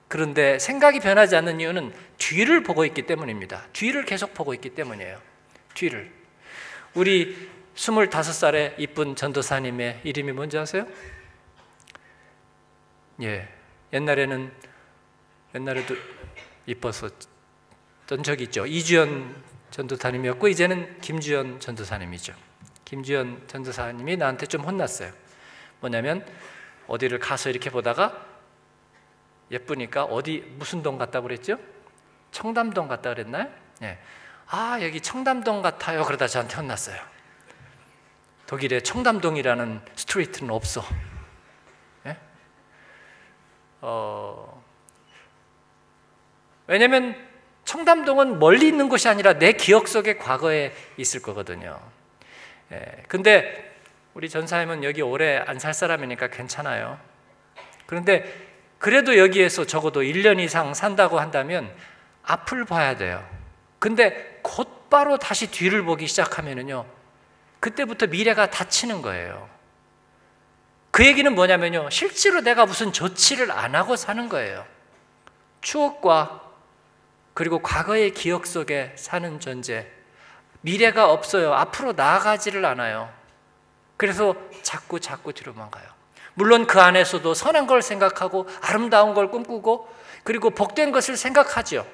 그런데 0.07 0.57
생각이 0.59 0.99
변하지 0.99 1.35
않는 1.35 1.59
이유는 1.59 1.93
뒤를 2.17 2.63
보고 2.63 2.85
있기 2.85 3.03
때문입니다. 3.03 3.65
뒤를 3.73 4.05
계속 4.05 4.33
보고 4.33 4.53
있기 4.53 4.69
때문이에요. 4.69 5.19
뒤를. 5.73 6.11
우리 6.93 7.49
25살의 7.77 8.73
이쁜 8.79 9.15
전도사님의 9.15 10.01
이름이 10.03 10.31
뭔지 10.31 10.57
아세요? 10.57 10.85
예. 13.21 13.47
옛날에는 13.93 14.51
옛날에도 15.55 15.95
이뻤었던 16.65 18.23
적이 18.23 18.45
있죠. 18.45 18.65
이주연 18.65 19.43
전도사님이었고 19.69 20.47
이제는 20.47 20.99
김주연 21.01 21.59
전도사님이죠. 21.59 22.33
김주연 22.83 23.47
전도사님이 23.47 24.17
나한테 24.17 24.47
좀 24.47 24.61
혼났어요. 24.63 25.11
뭐냐면 25.79 26.25
어디를 26.87 27.19
가서 27.19 27.49
이렇게 27.49 27.69
보다가 27.69 28.25
예쁘니까 29.51 30.03
어디 30.05 30.39
무슨 30.57 30.81
동 30.81 30.97
갔다 30.97 31.21
그랬죠? 31.21 31.59
청담동 32.31 32.87
갔다 32.87 33.13
그랬나요? 33.13 33.49
예. 33.83 33.99
아 34.47 34.79
여기 34.81 34.99
청담동 34.99 35.61
같아요. 35.61 36.03
그러다 36.03 36.27
저한테 36.27 36.55
혼났어요. 36.55 37.16
독일에 38.47 38.79
청담동이라는 38.79 39.81
street는 39.95 40.51
없어. 40.51 40.83
예? 42.05 42.17
어, 43.81 44.63
왜냐면 46.67 47.15
청담동은 47.65 48.39
멀리 48.39 48.67
있는 48.67 48.87
곳이 48.87 49.09
아니라 49.09 49.33
내 49.33 49.51
기억 49.51 49.87
속에 49.87 50.17
과거에 50.17 50.73
있을 50.95 51.21
거거든요. 51.21 51.79
예, 52.71 53.03
근데 53.09 53.75
우리 54.13 54.29
전사님은 54.29 54.83
여기 54.83 55.01
오래 55.01 55.37
안 55.45 55.59
살 55.59 55.73
사람이니까 55.73 56.27
괜찮아요. 56.27 56.97
그런데 57.85 58.47
그래도 58.79 59.17
여기에서 59.17 59.65
적어도 59.65 60.01
1년 60.01 60.39
이상 60.39 60.73
산다고 60.73 61.19
한다면 61.19 61.73
앞을 62.23 62.65
봐야 62.65 62.95
돼요. 62.95 63.27
근데 63.79 64.39
곧바로 64.41 65.17
다시 65.17 65.51
뒤를 65.51 65.83
보기 65.83 66.07
시작하면은요. 66.07 66.85
그때부터 67.59 68.07
미래가 68.07 68.49
닫히는 68.49 69.01
거예요. 69.01 69.49
그 70.91 71.05
얘기는 71.05 71.33
뭐냐면요. 71.33 71.89
실제로 71.89 72.41
내가 72.41 72.65
무슨 72.65 72.91
조치를 72.91 73.51
안 73.51 73.75
하고 73.75 73.95
사는 73.95 74.29
거예요. 74.29 74.65
추억과 75.61 76.41
그리고 77.33 77.59
과거의 77.59 78.13
기억 78.13 78.47
속에 78.47 78.93
사는 78.95 79.39
존재. 79.39 79.87
미래가 80.61 81.11
없어요. 81.11 81.53
앞으로 81.53 81.93
나아가지를 81.93 82.65
않아요. 82.65 83.13
그래서 83.95 84.35
자꾸 84.63 84.99
자꾸 84.99 85.33
뒤로만 85.33 85.69
가요. 85.69 85.85
물론 86.33 86.67
그 86.67 86.79
안에서도 86.79 87.33
선한 87.33 87.67
걸 87.67 87.81
생각하고 87.81 88.47
아름다운 88.61 89.13
걸 89.13 89.29
꿈꾸고 89.29 89.91
그리고 90.23 90.49
복된 90.49 90.91
것을 90.91 91.17
생각하죠. 91.17 91.85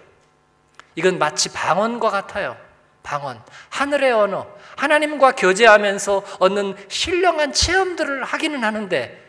이건 0.95 1.17
마치 1.17 1.51
방언과 1.51 2.09
같아요. 2.09 2.57
방언. 3.03 3.41
하늘의 3.69 4.11
언어. 4.13 4.47
하나님과 4.77 5.33
교제하면서 5.33 6.23
얻는 6.39 6.75
신령한 6.87 7.53
체험들을 7.53 8.23
하기는 8.23 8.63
하는데 8.63 9.21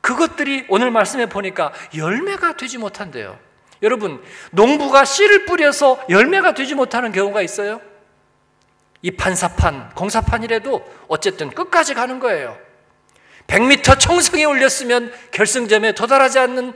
그것들이 0.00 0.66
오늘 0.68 0.90
말씀에 0.90 1.26
보니까 1.26 1.72
열매가 1.96 2.56
되지 2.56 2.78
못한대요. 2.78 3.38
여러분, 3.82 4.22
농부가 4.52 5.04
씨를 5.04 5.44
뿌려서 5.44 6.02
열매가 6.08 6.54
되지 6.54 6.74
못하는 6.74 7.12
경우가 7.12 7.42
있어요? 7.42 7.80
이 9.02 9.10
판사판, 9.10 9.90
공사판이라도 9.94 10.84
어쨌든 11.08 11.50
끝까지 11.50 11.94
가는 11.94 12.20
거예요. 12.20 12.56
100m 13.48 13.98
청성에 13.98 14.44
올렸으면 14.44 15.12
결승점에 15.32 15.92
도달하지 15.92 16.38
않는 16.38 16.72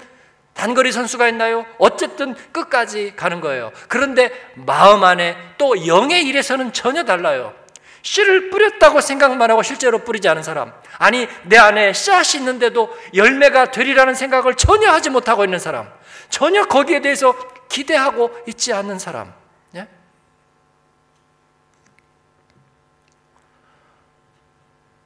단거리 0.56 0.90
선수가 0.90 1.28
있나요? 1.28 1.66
어쨌든 1.78 2.34
끝까지 2.50 3.14
가는 3.14 3.40
거예요. 3.40 3.72
그런데 3.88 4.32
마음 4.54 5.04
안에 5.04 5.36
또 5.58 5.86
영의 5.86 6.24
일에서는 6.24 6.72
전혀 6.72 7.04
달라요. 7.04 7.54
씨를 8.00 8.50
뿌렸다고 8.50 9.00
생각만 9.00 9.50
하고 9.50 9.62
실제로 9.62 9.98
뿌리지 9.98 10.28
않은 10.28 10.42
사람. 10.42 10.72
아니, 10.98 11.28
내 11.42 11.58
안에 11.58 11.92
씨앗이 11.92 12.40
있는데도 12.40 12.96
열매가 13.14 13.70
되리라는 13.70 14.14
생각을 14.14 14.54
전혀 14.54 14.90
하지 14.90 15.10
못하고 15.10 15.44
있는 15.44 15.58
사람. 15.58 15.92
전혀 16.30 16.64
거기에 16.64 17.00
대해서 17.00 17.36
기대하고 17.68 18.30
있지 18.46 18.72
않는 18.72 18.98
사람. 18.98 19.34
예? 19.74 19.88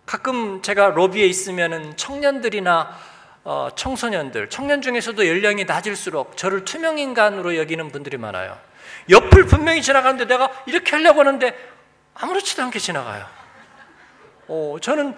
가끔 0.07 0.63
제가 0.63 0.89
로비에 0.89 1.27
있으면은 1.27 1.97
청년들이나 1.97 2.97
어, 3.43 3.69
청소년들, 3.75 4.51
청년 4.51 4.83
중에서도 4.83 5.27
연령이 5.27 5.65
낮을수록 5.65 6.37
저를 6.37 6.65
투명 6.65 6.99
인간으로 6.99 7.57
여기는 7.57 7.91
분들이 7.91 8.17
많아요. 8.17 8.59
옆을 9.09 9.47
분명히 9.47 9.83
지나가는데 9.83 10.27
내가 10.27 10.51
이렇게 10.67 10.91
하려고 10.93 11.21
하는데 11.21 11.57
아무렇지도 12.15 12.63
않게 12.65 12.79
지나가요. 12.79 13.27
어, 14.49 14.77
저는 14.81 15.17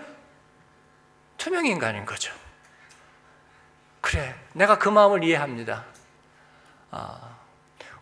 투명 1.36 1.66
인간인 1.66 2.04
거죠. 2.04 2.32
그래, 4.00 4.34
내가 4.52 4.78
그 4.78 4.88
마음을 4.88 5.24
이해합니다. 5.24 5.84
아, 6.90 7.36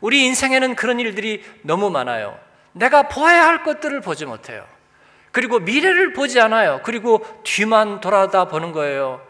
우리 0.00 0.24
인생에는 0.26 0.74
그런 0.74 1.00
일들이 1.00 1.44
너무 1.62 1.90
많아요. 1.90 2.38
내가 2.72 3.08
보아야 3.08 3.46
할 3.46 3.62
것들을 3.62 4.00
보지 4.00 4.26
못해요. 4.26 4.66
그리고 5.32 5.60
미래를 5.60 6.12
보지 6.12 6.40
않아요. 6.40 6.80
그리고 6.82 7.24
뒤만 7.44 8.00
돌아다 8.00 8.46
보는 8.46 8.72
거예요. 8.72 9.29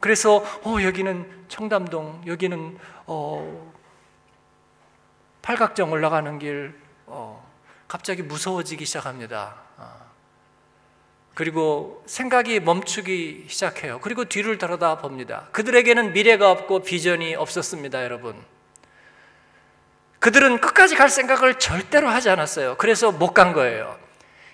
그래서 0.00 0.36
어, 0.64 0.82
여기는 0.82 1.44
청담동, 1.48 2.22
여기는 2.26 2.78
어, 3.06 3.72
팔각정 5.42 5.92
올라가는 5.92 6.38
길, 6.38 6.74
어, 7.06 7.46
갑자기 7.86 8.22
무서워지기 8.22 8.84
시작합니다. 8.86 9.56
어. 9.76 10.00
그리고 11.34 12.02
생각이 12.06 12.60
멈추기 12.60 13.46
시작해요. 13.48 14.00
그리고 14.00 14.24
뒤를 14.24 14.58
돌아다 14.58 14.98
봅니다. 14.98 15.48
그들에게는 15.52 16.12
미래가 16.12 16.50
없고 16.50 16.80
비전이 16.80 17.34
없었습니다, 17.34 18.02
여러분. 18.04 18.42
그들은 20.18 20.60
끝까지 20.60 20.96
갈 20.96 21.08
생각을 21.08 21.58
절대로 21.58 22.08
하지 22.08 22.28
않았어요. 22.30 22.76
그래서 22.76 23.10
못 23.12 23.32
간 23.32 23.52
거예요. 23.52 23.98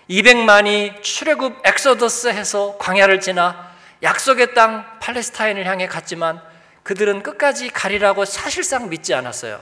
200만이 0.09 1.03
출애굽 1.03 1.67
엑소더스 1.67 2.29
해서 2.29 2.77
광야를 2.79 3.19
지나 3.21 3.66
약속의 4.03 4.55
땅 4.55 4.85
팔레스타인을 5.01 5.67
향해 5.67 5.87
갔지만 5.87 6.43
그들은 6.83 7.23
끝까지 7.23 7.71
가리라고 7.71 8.25
사실상 8.25 8.89
믿지 8.89 9.15
않았어요. 9.15 9.61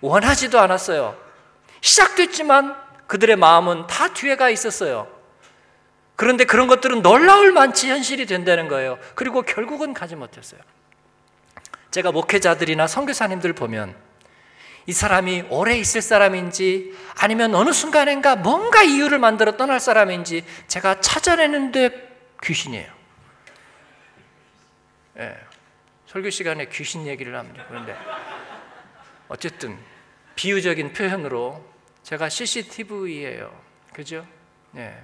원하지도 0.00 0.58
않았어요. 0.58 1.16
시작됐지만 1.80 2.76
그들의 3.06 3.36
마음은 3.36 3.86
다 3.86 4.12
뒤에 4.12 4.36
가 4.36 4.48
있었어요. 4.48 5.06
그런데 6.16 6.44
그런 6.44 6.68
것들은 6.68 7.02
놀라울 7.02 7.52
만치 7.52 7.90
현실이 7.90 8.26
된다는 8.26 8.68
거예요. 8.68 8.98
그리고 9.14 9.42
결국은 9.42 9.92
가지 9.92 10.16
못했어요. 10.16 10.60
제가 11.90 12.12
목회자들이나 12.12 12.86
선교사님들 12.86 13.52
보면 13.52 13.94
이 14.86 14.92
사람이 14.92 15.44
오래 15.50 15.76
있을 15.76 16.00
사람인지 16.00 16.96
아니면 17.18 17.54
어느 17.54 17.72
순간인가 17.72 18.36
뭔가 18.36 18.82
이유를 18.82 19.18
만들어 19.18 19.56
떠날 19.56 19.78
사람인지 19.78 20.44
제가 20.68 21.00
찾아내는데 21.00 22.08
귀신이에요. 22.42 23.01
예, 25.18 25.36
설교 26.06 26.30
시간에 26.30 26.66
귀신 26.66 27.06
얘기를 27.06 27.36
합니다. 27.36 27.64
그런데 27.68 27.96
어쨌든 29.28 29.78
비유적인 30.34 30.92
표현으로 30.92 31.64
제가 32.02 32.28
CCTV예요. 32.28 33.52
그죠? 33.92 34.26
예. 34.76 34.94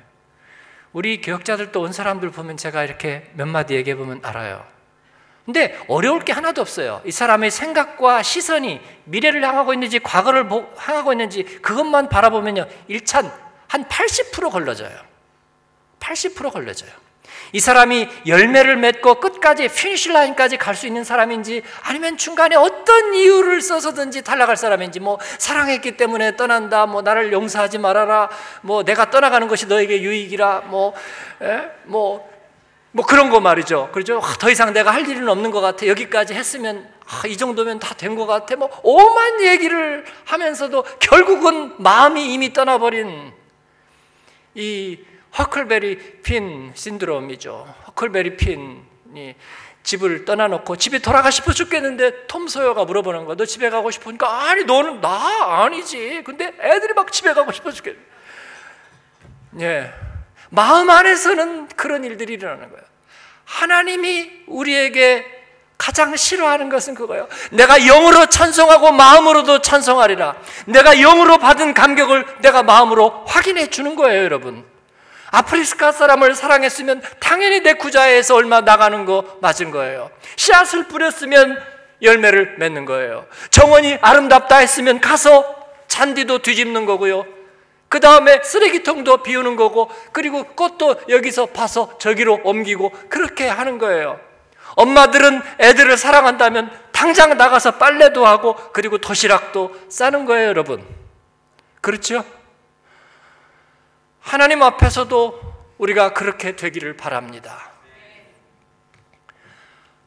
우리 0.92 1.20
교역자들도 1.20 1.80
온 1.80 1.92
사람들 1.92 2.30
보면 2.30 2.56
제가 2.56 2.84
이렇게 2.84 3.30
몇 3.34 3.46
마디 3.46 3.74
얘기해 3.74 3.96
보면 3.96 4.20
알아요. 4.22 4.66
근데 5.44 5.78
어려울 5.88 6.24
게 6.24 6.32
하나도 6.32 6.60
없어요. 6.60 7.00
이 7.06 7.10
사람의 7.10 7.50
생각과 7.50 8.22
시선이 8.22 8.82
미래를 9.04 9.42
향하고 9.42 9.72
있는지 9.72 9.98
과거를 9.98 10.46
향하고 10.76 11.12
있는지 11.12 11.42
그것만 11.42 12.10
바라보면요. 12.10 12.66
1찬 12.90 13.32
한 13.66 13.84
80% 13.84 14.50
걸러져요. 14.50 14.98
80% 16.00 16.52
걸러져요. 16.52 16.90
이 17.52 17.60
사람이 17.60 18.08
열매를 18.26 18.76
맺고 18.76 19.16
끝까지 19.20 19.68
finish 19.68 20.10
line까지 20.12 20.56
갈 20.56 20.74
수 20.74 20.86
있는 20.86 21.02
사람인지 21.04 21.62
아니면 21.82 22.16
중간에 22.16 22.54
어떤 22.56 23.14
이유를 23.14 23.60
써서든지 23.62 24.22
탈락할 24.22 24.56
사람인지 24.56 25.00
뭐 25.00 25.18
사랑했기 25.38 25.96
때문에 25.96 26.36
떠난다 26.36 26.86
뭐 26.86 27.02
나를 27.02 27.32
용서하지 27.32 27.78
말아라 27.78 28.28
뭐 28.62 28.84
내가 28.84 29.10
떠나가는 29.10 29.48
것이 29.48 29.66
너에게 29.66 30.02
유익이라 30.02 30.62
뭐뭐 30.66 30.94
예? 31.42 31.70
뭐, 31.84 32.28
뭐 32.92 33.04
그런 33.06 33.30
거 33.30 33.40
말이죠. 33.40 33.90
그렇죠? 33.92 34.20
더 34.38 34.50
이상 34.50 34.72
내가 34.72 34.90
할 34.92 35.08
일은 35.08 35.28
없는 35.28 35.50
것 35.50 35.60
같아. 35.60 35.86
여기까지 35.86 36.34
했으면 36.34 36.88
아, 37.06 37.26
이 37.26 37.36
정도면 37.36 37.78
다 37.78 37.94
된 37.94 38.14
것 38.16 38.26
같아. 38.26 38.54
뭐 38.56 38.68
오만 38.82 39.40
얘기를 39.42 40.04
하면서도 40.26 40.84
결국은 41.00 41.74
마음이 41.78 42.32
이미 42.34 42.52
떠나버린 42.52 43.32
이 44.54 44.98
허클베리 45.36 46.22
핀 46.22 46.72
신드롬이죠. 46.74 47.74
허클베리 47.88 48.36
핀이 48.36 49.34
집을 49.82 50.24
떠나놓고 50.24 50.76
집에 50.76 50.98
돌아가 50.98 51.30
싶어 51.30 51.52
죽겠는데 51.52 52.26
톰 52.26 52.48
소여가 52.48 52.84
물어보는 52.84 53.24
거야. 53.24 53.36
너 53.36 53.44
집에 53.44 53.70
가고 53.70 53.90
싶으니까 53.90 54.48
아니 54.48 54.64
너는 54.64 55.00
나 55.00 55.62
아니지. 55.64 56.22
근데 56.24 56.52
애들이 56.60 56.92
막 56.94 57.10
집에 57.12 57.32
가고 57.32 57.52
싶어 57.52 57.70
죽겠. 57.70 57.96
예, 59.60 59.92
마음 60.50 60.90
안에서는 60.90 61.68
그런 61.68 62.04
일들이 62.04 62.34
일어나는 62.34 62.70
거예요. 62.70 62.84
하나님이 63.44 64.30
우리에게 64.46 65.24
가장 65.78 66.14
싫어하는 66.16 66.68
것은 66.68 66.94
그거예요. 66.94 67.28
내가 67.52 67.78
영으로 67.78 68.26
찬송하고 68.26 68.92
마음으로도 68.92 69.62
찬송하리라. 69.62 70.36
내가 70.66 70.94
영으로 70.96 71.38
받은 71.38 71.72
감격을 71.72 72.26
내가 72.40 72.62
마음으로 72.62 73.24
확인해 73.26 73.70
주는 73.70 73.94
거예요, 73.94 74.24
여러분. 74.24 74.67
아프리카 75.30 75.92
사람을 75.92 76.34
사랑했으면 76.34 77.02
당연히 77.20 77.60
내 77.60 77.74
구자에서 77.74 78.34
얼마 78.34 78.60
나가는 78.60 79.04
거 79.04 79.24
맞은 79.40 79.70
거예요. 79.70 80.10
씨앗을 80.36 80.88
뿌렸으면 80.88 81.60
열매를 82.02 82.56
맺는 82.58 82.84
거예요. 82.84 83.26
정원이 83.50 83.98
아름답다 84.00 84.58
했으면 84.58 85.00
가서 85.00 85.56
잔디도 85.88 86.38
뒤집는 86.38 86.86
거고요. 86.86 87.26
그 87.88 88.00
다음에 88.00 88.42
쓰레기통도 88.42 89.22
비우는 89.22 89.56
거고, 89.56 89.90
그리고 90.12 90.44
꽃도 90.44 91.02
여기서 91.08 91.46
파서 91.46 91.96
저기로 91.98 92.40
옮기고, 92.44 92.92
그렇게 93.08 93.48
하는 93.48 93.78
거예요. 93.78 94.20
엄마들은 94.76 95.40
애들을 95.58 95.96
사랑한다면 95.96 96.70
당장 96.92 97.36
나가서 97.36 97.72
빨래도 97.72 98.26
하고, 98.26 98.54
그리고 98.72 98.98
도시락도 98.98 99.74
싸는 99.88 100.26
거예요, 100.26 100.48
여러분. 100.48 100.84
그렇죠? 101.80 102.24
하나님 104.28 104.62
앞에서도 104.62 105.72
우리가 105.78 106.12
그렇게 106.12 106.54
되기를 106.54 106.98
바랍니다. 106.98 107.72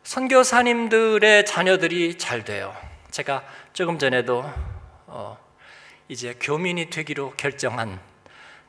선교사님들의 0.03 1.43
자녀들이 1.47 2.19
잘 2.19 2.43
돼요. 2.43 2.77
제가 3.10 3.43
조금 3.73 3.97
전에도 3.97 4.47
어, 5.07 5.39
이제 6.07 6.36
교민이 6.39 6.91
되기로 6.91 7.34
결정한 7.36 7.99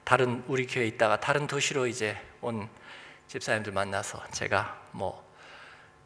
다른 0.05 0.43
우리 0.47 0.67
교회에 0.67 0.87
있다가 0.87 1.21
다른 1.21 1.47
도시로 1.47 1.87
이제 1.87 2.17
온 2.41 2.67
집사님들 3.29 3.73
만나서 3.75 4.23
제가 4.31 4.81
뭐 4.93 5.23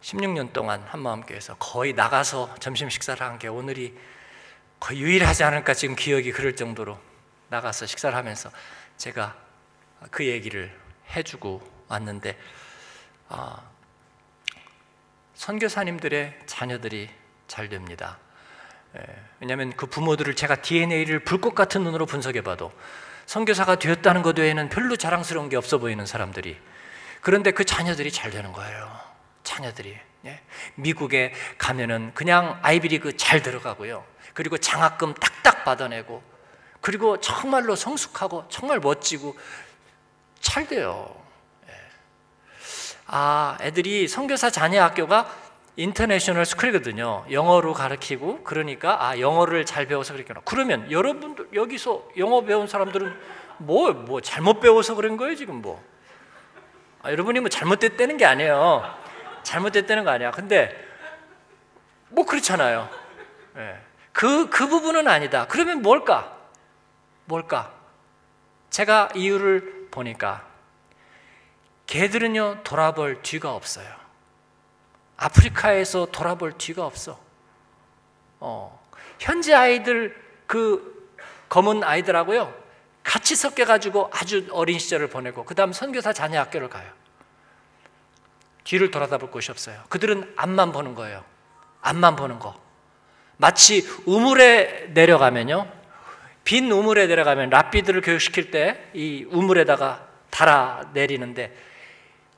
16년 0.03 0.53
동안 0.53 0.83
한마음교회에서 0.89 1.55
거의 1.59 1.93
나가서 1.93 2.57
점심 2.59 2.91
식사를 2.91 3.25
한 3.25 3.39
게 3.39 3.47
오늘이 3.47 3.97
거의 4.81 4.99
유일하지 5.01 5.45
않을까 5.45 5.73
지금 5.73 5.95
기억이 5.95 6.33
그럴 6.33 6.57
정도로 6.57 6.99
나가서 7.49 7.87
식사를 7.87 8.17
하면서 8.17 8.51
제가 8.97 9.37
그 10.11 10.27
얘기를 10.27 10.77
해주고 11.15 11.63
왔는데 11.89 12.39
아, 13.29 13.63
선교사님들의 15.35 16.41
자녀들이 16.47 17.11
잘 17.47 17.69
됩니다. 17.69 18.19
예, 18.97 19.03
왜냐하면 19.41 19.73
그 19.77 19.87
부모들을 19.87 20.35
제가 20.35 20.57
DNA를 20.57 21.21
불꽃 21.21 21.55
같은 21.55 21.83
눈으로 21.85 22.07
분석해봐도 22.07 22.73
선교사가 23.27 23.77
되었다는 23.77 24.23
것 24.23 24.39
외에는 24.39 24.69
별로 24.69 24.97
자랑스러운 24.97 25.49
게 25.49 25.57
없어 25.57 25.79
보이는 25.79 26.05
사람들이 26.07 26.59
그런데 27.21 27.51
그 27.51 27.65
자녀들이 27.65 28.11
잘 28.13 28.31
되는 28.31 28.53
거예요. 28.53 29.01
자녀들이 29.43 29.99
예. 30.27 30.41
미국에 30.75 31.33
가면은 31.59 32.13
그냥 32.15 32.59
아이비리그 32.63 33.17
잘 33.17 33.43
들어가고요. 33.43 34.05
그리고 34.33 34.59
장학금 34.59 35.15
딱딱 35.15 35.65
받아내고 35.65 36.23
그리고 36.87 37.19
정말로 37.19 37.75
성숙하고 37.75 38.45
정말 38.49 38.79
멋지고 38.79 39.37
잘 40.39 40.69
돼요. 40.69 41.21
예. 41.69 41.73
아, 43.09 43.59
애들이 43.61 44.07
선교사 44.07 44.51
자녀 44.51 44.85
학교가 44.85 45.29
international 45.75 46.47
school이거든요. 46.47 47.27
영어로 47.29 47.73
가르치고 47.73 48.45
그러니까 48.45 49.05
아, 49.05 49.19
영어를 49.19 49.67
잘 49.67 49.87
배워서 49.87 50.13
그랬구나. 50.13 50.43
그러면 50.45 50.89
여러분들 50.93 51.49
여기서 51.55 52.09
영어 52.19 52.43
배운 52.43 52.69
사람들은 52.69 53.19
뭐뭐 53.59 54.21
잘못 54.21 54.61
배워서 54.61 54.95
그런 54.95 55.17
거예요, 55.17 55.35
지금 55.35 55.63
뭐. 55.63 55.83
아, 57.03 57.11
여러분이 57.11 57.41
뭐 57.41 57.49
잘못됐다는 57.49 58.17
게 58.17 58.27
아니에요. 58.27 58.95
잘못됐다는 59.43 60.05
거 60.05 60.11
아니야. 60.13 60.31
근데 60.31 60.73
뭐 62.11 62.25
그렇잖아요. 62.25 62.89
예. 63.57 63.77
그, 64.13 64.49
그 64.51 64.69
부분은 64.69 65.09
아니다. 65.09 65.49
그러면 65.49 65.83
뭘까? 65.83 66.36
뭘까? 67.27 67.73
제가 68.71 69.11
이유를 69.15 69.89
보니까 69.91 70.45
개들은요 71.87 72.63
돌아볼 72.65 73.23
뒤가 73.23 73.55
없어요. 73.55 73.87
아프리카에서 75.17 76.07
돌아볼 76.07 76.59
뒤가 76.59 76.85
없어. 76.85 77.19
어, 78.41 78.83
현지 79.19 79.55
아이들 79.55 80.21
그 80.47 81.11
검은 81.49 81.85
아이들하고요 81.85 82.53
같이 83.03 83.37
섞여 83.37 83.65
가지고 83.65 84.11
아주 84.13 84.47
어린 84.51 84.79
시절을 84.79 85.09
보내고 85.09 85.45
그 85.45 85.55
다음 85.55 85.73
선교사 85.73 86.13
자녀 86.13 86.41
학교를 86.41 86.69
가요. 86.69 86.91
뒤를 88.65 88.91
돌아다볼 88.91 89.31
곳이 89.31 89.51
없어요. 89.53 89.81
그들은 89.89 90.35
앞만 90.37 90.73
보는 90.73 90.95
거예요. 90.97 91.25
앞만 91.83 92.17
보는 92.17 92.41
거. 92.41 92.61
마치 93.37 93.87
우물에 94.07 94.89
내려가면요. 94.93 95.76
빈 96.47 96.71
우물에 96.71 97.09
내려가면 97.09 97.51
랍비들을 97.51 98.01
교육시킬 98.03 98.51
때 98.53 98.91
이 98.95 99.27
우물에다가 99.29 100.07
달아 100.31 100.91
내리는데 100.95 101.53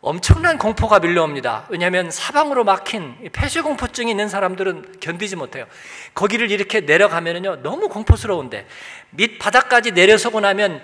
엄청난 0.01 0.57
공포가 0.59 0.99
밀려옵니다. 0.99 1.67
왜냐하면 1.69 2.11
사방으로 2.11 2.65
막힌 2.65 3.31
폐쇄공포증이 3.33 4.11
있는 4.11 4.29
사람들은 4.29 5.01
견디지 5.01 5.37
못해요. 5.37 5.67
거기를 6.15 6.51
이렇게 6.51 6.81
내려가면요 6.81 7.63
너무 7.63 7.89
공포스러운데 7.89 8.67
밑 9.11 9.39
바닥까지 9.39 9.93
내려서고 9.93 10.41
나면 10.41 10.83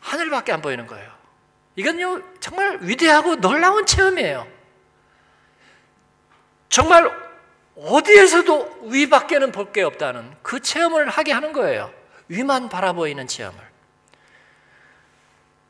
하늘밖에 0.00 0.52
안 0.52 0.60
보이는 0.60 0.86
거예요. 0.86 1.10
이건요 1.76 2.22
정말 2.40 2.78
위대하고 2.82 3.36
놀라운 3.36 3.86
체험이에요. 3.86 4.46
정말 6.68 7.10
어디에서도 7.76 8.80
위밖에는 8.90 9.50
볼 9.52 9.72
게 9.72 9.82
없다는 9.82 10.30
그 10.42 10.60
체험을 10.60 11.08
하게 11.08 11.32
하는 11.32 11.52
거예요. 11.52 11.90
위만 12.28 12.68
바라보이는 12.68 13.26
체험을. 13.26 13.58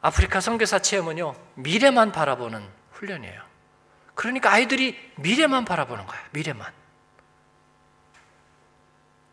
아프리카 0.01 0.40
선교사 0.40 0.79
체험은요, 0.79 1.35
미래만 1.55 2.12
바라보는 2.12 2.66
훈련이에요. 2.92 3.42
그러니까 4.14 4.53
아이들이 4.53 4.99
미래만 5.16 5.64
바라보는 5.64 6.07
거야, 6.07 6.21
미래만. 6.31 6.73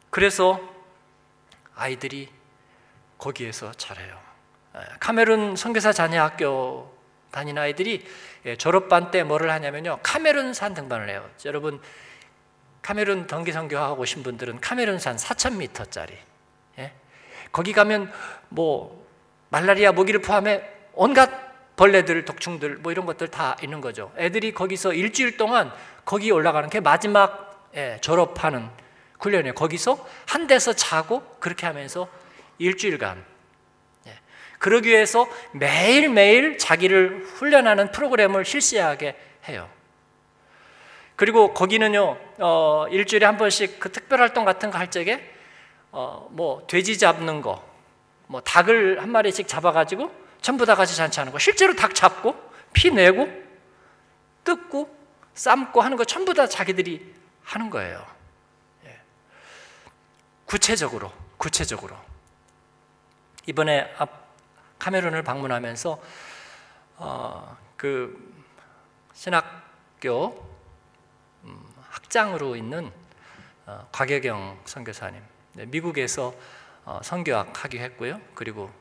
그래서 0.10 0.60
아이들이 1.76 2.30
거기에서 3.18 3.72
잘해요. 3.74 4.20
예, 4.76 4.80
카메룬 5.00 5.56
선교사 5.56 5.92
자녀 5.92 6.22
학교 6.24 6.96
다니는 7.32 7.62
아이들이 7.62 8.06
예, 8.46 8.56
졸업반 8.58 9.12
때 9.12 9.24
뭐를 9.24 9.50
하냐면요, 9.52 10.00
카메룬산 10.04 10.74
등반을 10.74 11.10
해요. 11.10 11.30
여러분, 11.46 11.82
카메룬 12.82 13.28
덩기 13.28 13.52
선교하고 13.54 14.02
오신 14.02 14.24
분들은 14.24 14.60
카메룬산 14.60 15.16
4,000m짜리 15.16 16.18
거기 17.54 17.72
가면 17.72 18.12
뭐 18.50 19.08
말라리아 19.50 19.94
모기를 19.94 20.22
포함해 20.22 20.62
온갖 20.94 21.76
벌레들, 21.76 22.26
독충들 22.26 22.78
뭐 22.78 22.92
이런 22.92 23.06
것들 23.06 23.30
다 23.30 23.56
있는 23.64 23.80
거죠. 23.80 24.12
애들이 24.18 24.54
거기서 24.54 24.94
일주일 24.94 25.38
동안 25.38 25.72
거기 26.04 26.32
올라가는 26.32 26.70
게 26.70 26.80
마지막 26.82 27.70
예, 27.76 27.98
졸업하는 28.02 28.68
훈련이에요. 29.20 29.54
거기서 29.54 30.06
한 30.28 30.48
데서 30.48 30.74
자고 30.74 31.24
그렇게 31.40 31.66
하면서 31.66 32.08
일주일간 32.58 33.24
예, 34.08 34.20
그러기 34.60 34.90
위해서 34.90 35.28
매일매일 35.54 36.58
자기를 36.58 37.26
훈련하는 37.26 37.92
프로그램을 37.92 38.46
실시하게 38.46 39.16
해요. 39.48 39.70
그리고 41.16 41.54
거기는요, 41.54 42.18
어, 42.40 42.86
일주일에 42.90 43.26
한 43.26 43.38
번씩 43.38 43.80
그 43.80 43.92
특별 43.92 44.22
활동 44.22 44.44
같은 44.44 44.72
거 44.72 44.78
할 44.80 44.90
적에 44.90 45.33
어, 45.94 46.28
뭐 46.32 46.66
돼지 46.66 46.98
잡는 46.98 47.42
거, 47.42 47.64
뭐 48.26 48.42
닭을 48.42 49.00
한 49.02 49.12
마리씩 49.12 49.48
잡아가지고 49.48 50.12
전부 50.42 50.66
다 50.66 50.76
같이 50.76 50.98
잔치하는 50.98 51.32
거. 51.32 51.38
실제로 51.38 51.76
닭 51.76 51.94
잡고 51.94 52.36
피 52.74 52.92
내고 52.92 53.30
뜯고 54.44 54.98
삶고 55.36 55.82
하는 55.82 55.96
거 55.96 56.04
전부 56.04 56.34
다 56.34 56.48
자기들이 56.48 57.14
하는 57.44 57.70
거예요. 57.70 58.04
예. 58.86 59.00
구체적으로, 60.46 61.12
구체적으로. 61.38 61.96
이번에 63.46 63.94
카메룬을 64.80 65.22
방문하면서 65.22 66.02
어, 66.98 67.58
그 67.78 68.34
신학교 69.14 70.50
음, 71.44 71.64
학장으로 71.90 72.56
있는 72.56 72.92
어, 73.68 73.88
곽여경 73.92 74.62
선교사님 74.66 75.22
네, 75.22 75.33
미국에서 75.54 76.34
어, 76.86 77.00
선교학 77.04 77.64
하기 77.64 77.80
했고요. 77.80 78.20
그리고 78.34 78.72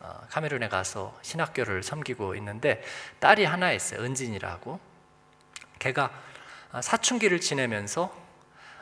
어, 0.00 0.20
카메룬에 0.30 0.68
가서 0.68 1.18
신학교를 1.22 1.82
섬기고 1.82 2.34
있는데 2.36 2.82
딸이 3.18 3.44
하나 3.44 3.72
있어요. 3.72 4.00
은진이라고. 4.00 4.80
걔가 5.78 6.10
어, 6.72 6.82
사춘기를 6.82 7.40
지내면서 7.40 8.14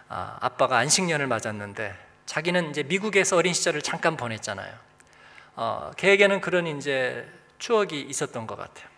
아빠가 0.08 0.78
안식년을 0.78 1.26
맞았는데 1.26 1.94
자기는 2.24 2.70
이제 2.70 2.82
미국에서 2.82 3.36
어린 3.36 3.52
시절을 3.52 3.82
잠깐 3.82 4.16
보냈잖아요. 4.16 4.74
어, 5.56 5.90
걔에게는 5.96 6.40
그런 6.40 6.66
이제 6.66 7.28
추억이 7.58 8.00
있었던 8.02 8.46
것 8.46 8.56
같아요. 8.56 8.88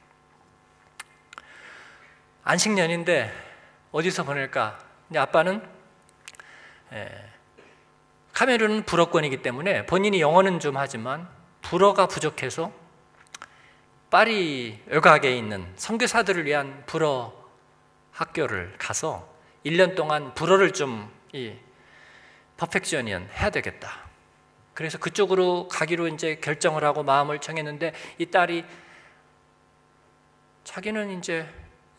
안식년인데 2.45 3.33
어디서 3.93 4.25
보낼까? 4.25 4.79
아빠는 5.17 5.67
예, 6.93 7.30
카메룬은 8.33 8.85
불어권이기 8.85 9.43
때문에 9.43 9.87
본인이 9.87 10.21
영어는 10.21 10.61
좀 10.61 10.77
하지만 10.77 11.29
불어가 11.63 12.07
부족해서 12.07 12.73
파리 14.11 14.81
외곽에 14.87 15.37
있는 15.37 15.73
선교사들을 15.77 16.47
위한 16.47 16.83
불어 16.87 17.33
학교를 18.13 18.75
가서 18.79 19.29
1년 19.65 19.95
동안 19.95 20.35
불어를 20.35 20.73
좀 20.73 21.21
이 21.33 21.55
퍼펙션이언 22.57 23.29
해야 23.33 23.51
되겠다. 23.51 24.11
그래서 24.75 24.99
그쪽으로 24.99 25.69
가기로 25.69 26.09
이제 26.09 26.37
결정을 26.37 26.85
하고 26.85 27.03
마음을 27.03 27.39
정했는데 27.39 27.93
이 28.19 28.27
딸이 28.27 28.65
자기는 30.65 31.19
이제 31.19 31.47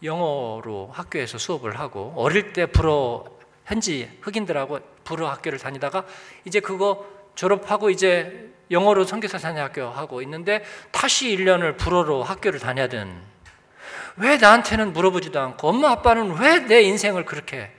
영어로 0.03 0.89
학교에서 0.93 1.37
수업을 1.37 1.79
하고 1.79 2.13
어릴 2.15 2.53
때 2.53 2.65
불어 2.65 3.25
현지 3.65 4.17
흑인들하고 4.21 4.79
불어 5.11 5.29
학교를 5.29 5.59
다니다가 5.59 6.05
이제 6.45 6.61
그거 6.61 7.05
졸업하고 7.35 7.89
이제 7.89 8.49
영어로 8.71 9.03
선교사 9.03 9.37
자녀학교 9.37 9.89
하고 9.89 10.21
있는데 10.21 10.63
다시 10.91 11.35
1년을 11.35 11.77
불어로 11.77 12.23
학교를 12.23 12.59
다녀야 12.59 12.87
되는 12.87 13.21
왜 14.15 14.37
나한테는 14.37 14.93
물어보지도 14.93 15.39
않고 15.39 15.67
엄마 15.67 15.91
아빠는 15.91 16.39
왜 16.39 16.59
내 16.67 16.81
인생을 16.81 17.25
그렇게 17.25 17.71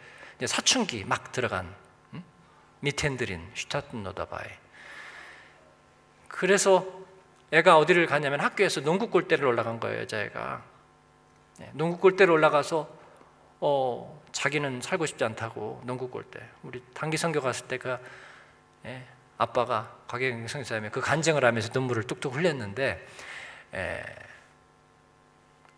사춘기 0.44 1.04
막 1.04 1.32
들어간 1.32 1.74
음? 2.12 2.22
미텐드린 2.80 3.40
슈타트노다바에 3.54 4.58
그래서 6.28 6.86
애가 7.52 7.78
어디를 7.78 8.06
가냐면 8.06 8.40
학교에서 8.40 8.80
농구 8.80 9.08
골대를 9.08 9.46
올라간 9.46 9.78
거예요 9.80 10.00
여자애가. 10.02 10.62
네, 11.58 11.70
농구 11.74 11.98
골대를 11.98 12.32
올라가서 12.32 12.88
어, 13.64 14.20
자기는 14.32 14.80
살고 14.80 15.06
싶지 15.06 15.22
않다고 15.22 15.82
농구 15.84 16.10
골대 16.10 16.40
우리 16.64 16.82
단기 16.94 17.16
선교 17.16 17.40
갔을 17.40 17.68
때그 17.68 17.96
예, 18.86 19.04
아빠가 19.38 19.96
과경 20.08 20.48
성사님이 20.48 20.90
그 20.90 21.00
간증을 21.00 21.44
하면서 21.44 21.70
눈물을 21.72 22.02
뚝뚝 22.08 22.34
흘렸는데 22.34 23.06
예, 23.74 24.04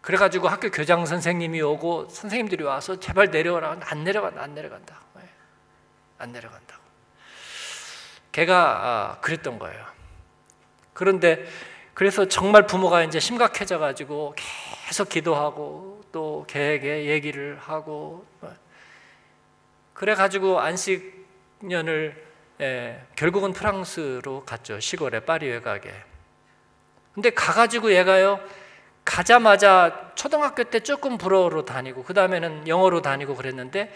그래가지고 0.01 0.49
학교 0.49 0.71
교장 0.71 1.05
선생님이 1.05 1.61
오고 1.61 2.09
선생님들이 2.09 2.65
와서 2.65 2.99
제발 2.99 3.31
내려오라. 3.31 3.81
안 3.83 4.03
내려간다 4.03 4.43
안 4.43 4.55
내려간다. 4.55 5.01
예, 5.19 5.29
안 6.17 6.33
내려간다고. 6.33 6.83
걔가 8.33 8.57
아, 8.57 9.21
그랬던 9.21 9.59
거예요. 9.59 9.85
그런데 10.95 11.45
그래서 11.93 12.29
정말 12.29 12.67
부모가 12.67 13.03
이제 13.03 13.21
심각해져 13.21 13.79
가지고 13.79 14.35
계속 14.87 15.11
기도하고 15.11 15.94
또 16.15 16.45
걔에게 16.47 17.07
얘기를 17.07 17.59
하고 17.59 18.25
그래 19.95 20.15
가지고 20.15 20.61
안식년을 20.61 22.25
예, 22.61 23.05
결국은 23.17 23.53
프랑스로 23.53 24.45
갔죠 24.45 24.79
시골에 24.79 25.19
파리에 25.19 25.59
가게. 25.59 25.93
근데 27.15 27.31
가가지고 27.31 27.93
얘가요 27.95 28.39
가자마자 29.05 30.13
초등학교 30.15 30.63
때 30.63 30.79
조금 30.79 31.19
불어로 31.19 31.65
다니고 31.65 32.05
그 32.05 32.15
다음에는 32.15 32.69
영어로 32.69 33.03
다니고 33.03 33.35
그랬는데 33.35 33.93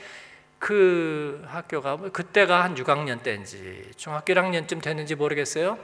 그 0.58 1.44
학교가 1.46 1.98
뭐 1.98 2.10
그때가 2.10 2.64
한 2.64 2.74
6학년 2.74 3.22
때인지 3.22 3.92
중학교 3.96 4.34
1학년쯤 4.34 4.82
됐는지 4.82 5.14
모르겠어요. 5.14 5.78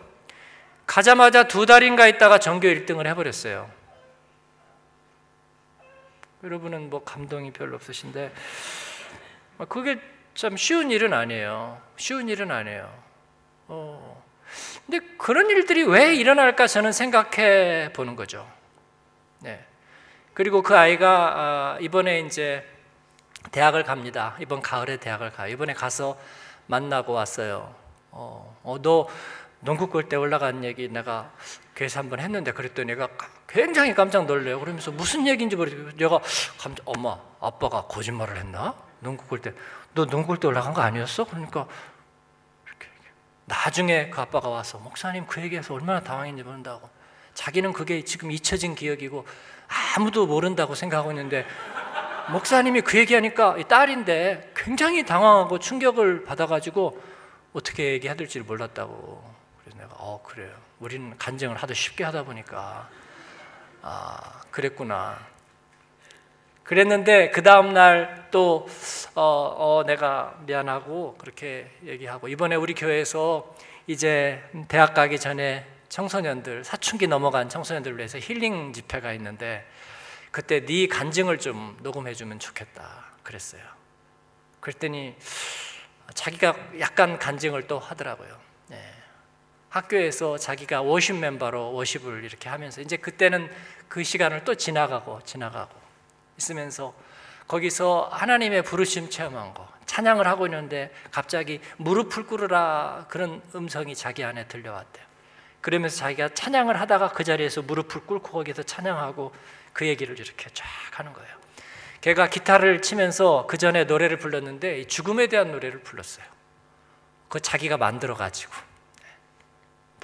가자마자 0.85 1.45
두 1.45 1.65
달인가 1.65 2.09
있다가 2.09 2.39
전교 2.39 2.67
1등을 2.67 3.07
해버렸어요. 3.07 3.84
여러분은 6.45 6.91
뭐 6.91 7.03
감동이 7.03 7.53
별로 7.53 7.77
없으신데 7.77 8.31
그게 9.71 9.99
참 10.35 10.59
쉬운 10.59 10.91
일은 10.91 11.15
아니에요. 11.15 11.81
쉬운 11.97 12.29
일은 12.29 12.51
아니에요. 12.51 12.93
어. 13.69 14.23
근데 14.85 15.01
그런 15.17 15.49
일들이 15.49 15.85
왜 15.85 16.15
일어날까 16.15 16.67
저는 16.67 16.93
생각해 16.93 17.93
보는 17.95 18.15
거죠. 18.15 18.47
네. 19.41 19.65
그리고 20.35 20.63
그 20.63 20.77
아이가 20.77 21.33
아, 21.37 21.79
이번에 21.81 22.21
이제 22.21 22.69
대학을 23.51 23.85
갑니다. 23.85 24.37
이번 24.39 24.61
가을에 24.61 24.99
대학을 24.99 25.31
가요. 25.31 25.51
이번에 25.51 25.73
가서 25.73 26.21
만나고 26.67 27.15
왔어요. 27.15 27.75
어, 28.11 28.61
어, 28.65 28.77
너 28.83 29.09
농구 29.61 29.87
골대 29.87 30.17
올라간 30.17 30.63
얘기 30.65 30.89
내가 30.89 31.33
교회에서 31.75 32.01
한번 32.01 32.21
했는데 32.21 32.53
그랬더니 32.53 32.93
얘가 32.93 33.09
굉장히 33.55 33.95
깜짝 33.95 34.27
놀래요. 34.27 34.59
그러면서 34.59 34.91
무슨 34.91 35.29
얘기인지 35.29 35.55
모르겠어요. 35.55 35.93
내가 35.97 36.19
깜짝, 36.59 36.83
엄마, 36.87 37.17
아빠가 37.41 37.83
거짓말을 37.83 38.37
했나? 38.37 38.75
농구 38.99 39.25
골대, 39.29 39.53
너 39.95 40.07
농구 40.07 40.29
골대 40.29 40.49
올라간 40.49 40.75
거 40.75 40.81
아니었어? 40.83 41.25
그러니까 41.25 41.69
이렇게 42.67 42.89
나중에 43.45 44.11
그 44.11 44.21
아빠가 44.21 44.49
와서 44.49 44.79
목사님 44.79 45.27
그 45.27 45.41
얘기해서 45.41 45.73
얼마나 45.73 46.01
당황했는지 46.01 46.43
모른다고. 46.43 46.91
자기는 47.35 47.73
그게 47.73 48.03
지금 48.03 48.33
잊혀진 48.33 48.75
기억이고 48.75 49.25
아무도 49.97 50.27
모른다고 50.27 50.75
생각하고 50.75 51.13
있는데 51.13 51.47
목사님이 52.31 52.81
그 52.81 52.99
얘기하니까 52.99 53.57
딸인데 53.69 54.53
굉장히 54.57 55.05
당황하고 55.05 55.61
충격을 55.61 56.25
받아가지고 56.25 57.01
어떻게 57.53 57.93
얘기해야 57.93 58.17
될지를 58.17 58.47
몰랐다고. 58.47 59.33
어 59.91 60.21
그래요. 60.25 60.51
우리는 60.81 61.17
간증을 61.17 61.57
하도 61.57 61.73
쉽게 61.73 62.03
하다 62.03 62.25
보니까 62.25 62.89
아 63.87 64.41
그랬구나. 64.51 65.19
그랬는데 66.63 67.29
그 67.29 67.43
다음 67.43 67.75
날또 67.75 68.67
어, 69.15 69.23
어, 69.23 69.85
내가 69.87 70.39
미안하고 70.47 71.17
그렇게 71.19 71.71
얘기하고 71.85 72.29
이번에 72.29 72.57
우리 72.57 72.73
교회에서 72.73 73.55
이제 73.87 74.43
대학 74.69 74.95
가기 74.95 75.19
전에 75.19 75.67
청소년들 75.91 76.65
사춘기 76.65 77.07
넘어간 77.09 77.51
청소년들을 77.51 77.99
위해서 77.99 78.19
힐링 78.19 78.73
집회가 78.73 79.13
있는데 79.13 79.69
그때 80.31 80.65
네 80.65 80.87
간증을 80.87 81.39
좀 81.39 81.77
녹음해 81.83 82.15
주면 82.15 82.39
좋겠다 82.39 83.05
그랬어요. 83.23 83.63
그랬더니 84.61 85.15
자기가 86.15 86.57
약간 86.81 87.19
간증을 87.19 87.67
또 87.67 87.79
하더라고요. 87.79 88.35
학교에서 89.75 90.39
자기가 90.39 90.83
워십 90.83 91.17
멤버로 91.17 91.73
워십을 91.73 92.23
이렇게 92.23 92.49
하면서 92.49 92.81
이제 92.81 92.97
그때는 92.97 93.51
그 93.89 94.05
시간을 94.05 94.45
또 94.45 94.55
지나가고 94.55 95.23
지나가고 95.25 95.75
있으면서 96.39 96.95
거기서 97.49 98.09
하나님의 98.13 98.63
부르심 98.63 99.11
체험한 99.11 99.53
거 99.53 99.69
찬양을 99.87 100.29
하고 100.29 100.47
있는데 100.47 100.95
갑자기 101.11 101.61
무릎을 101.79 102.27
꿇으라 102.27 103.07
그런 103.09 103.43
음성이 103.57 103.97
자기 103.97 104.23
안에 104.23 104.47
들려왔대요. 104.47 105.05
그러면서 105.61 105.97
자기가 105.97 106.29
찬양을 106.29 106.81
하다가 106.81 107.09
그 107.09 107.25
자리에서 107.25 107.63
무릎을 107.63 108.07
꿇고 108.07 108.31
거기서 108.31 108.63
찬양하고 108.63 109.35
그 109.73 109.89
얘기를 109.89 110.19
이렇게 110.19 110.51
쫙 110.55 110.67
하는 110.93 111.13
거예요. 111.13 111.35
걔가 112.01 112.29
기타를 112.29 112.81
치면서 112.81 113.47
그 113.49 113.59
전에 113.59 113.85
노래를 113.85 114.19
불렀는데 114.19 114.87
죽음에 114.87 115.27
대한 115.27 115.51
노래를 115.51 115.81
불렀어요. 115.81 116.25
그 117.29 117.41
자기가 117.41 117.77
만들어 117.77 118.15
가지고 118.15 118.53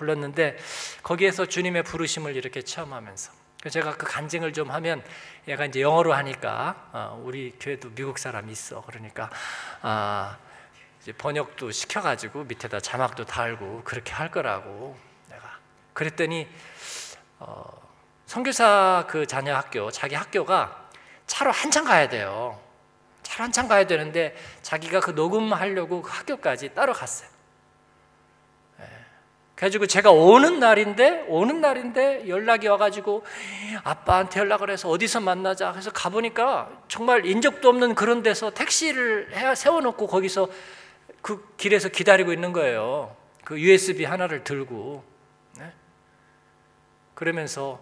불렀는데 0.00 0.56
거기에서 1.02 1.46
주님의 1.46 1.82
부르심을 1.84 2.34
이렇게 2.34 2.62
체험하면서 2.62 3.32
제가 3.70 3.96
그 3.96 4.06
간증을 4.06 4.54
좀 4.54 4.70
하면 4.70 5.04
얘가 5.46 5.66
이제 5.66 5.82
영어로 5.82 6.14
하니까 6.14 6.88
어, 6.92 7.22
우리 7.22 7.54
교회도 7.60 7.90
미국 7.94 8.18
사람 8.18 8.48
있어 8.48 8.82
그러니까 8.86 9.30
아, 9.82 10.38
번역도 11.18 11.70
시켜가지고 11.70 12.44
밑에다 12.44 12.80
자막도 12.80 13.26
달고 13.26 13.82
그렇게 13.84 14.12
할 14.12 14.30
거라고 14.30 14.98
내가 15.28 15.58
그랬더니 15.92 16.48
어, 17.38 17.80
선교사 18.24 19.04
그 19.08 19.26
자녀 19.26 19.54
학교 19.54 19.90
자기 19.90 20.14
학교가 20.14 20.88
차로 21.26 21.52
한참 21.52 21.84
가야 21.84 22.08
돼요. 22.08 22.58
차로 23.22 23.44
한참 23.44 23.68
가야 23.68 23.86
되는데 23.86 24.36
자기가 24.62 25.00
그 25.00 25.10
녹음하려고 25.10 26.02
그 26.02 26.10
학교까지 26.10 26.74
따로 26.74 26.92
갔어요. 26.92 27.28
그래가지고 29.60 29.86
제가 29.86 30.10
오는 30.10 30.58
날인데 30.58 31.26
오는 31.28 31.60
날인데 31.60 32.26
연락이 32.28 32.66
와가지고 32.66 33.26
아빠한테 33.84 34.40
연락을 34.40 34.70
해서 34.70 34.88
어디서 34.88 35.20
만나자 35.20 35.72
해서 35.72 35.90
가보니까 35.90 36.70
정말 36.88 37.26
인적도 37.26 37.68
없는 37.68 37.94
그런 37.94 38.22
데서 38.22 38.50
택시를 38.52 39.28
세워놓고 39.54 40.06
거기서 40.06 40.48
그 41.20 41.46
길에서 41.58 41.90
기다리고 41.90 42.32
있는 42.32 42.54
거예요. 42.54 43.14
그 43.44 43.60
USB 43.60 44.06
하나를 44.06 44.44
들고 44.44 45.04
네? 45.58 45.70
그러면서 47.14 47.78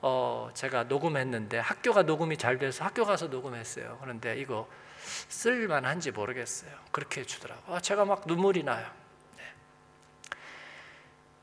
어 0.00 0.50
제가 0.54 0.84
녹음했는데 0.84 1.58
학교가 1.58 2.02
녹음이 2.02 2.36
잘 2.36 2.58
돼서 2.58 2.84
학교 2.84 3.04
가서 3.04 3.26
녹음했어요. 3.26 3.98
그런데 4.00 4.38
이거 4.38 4.68
쓸만한지 5.28 6.12
모르겠어요. 6.12 6.70
그렇게 6.92 7.24
주더라고. 7.24 7.74
아, 7.74 7.80
제가 7.80 8.04
막 8.04 8.22
눈물이 8.24 8.62
나요. 8.62 8.86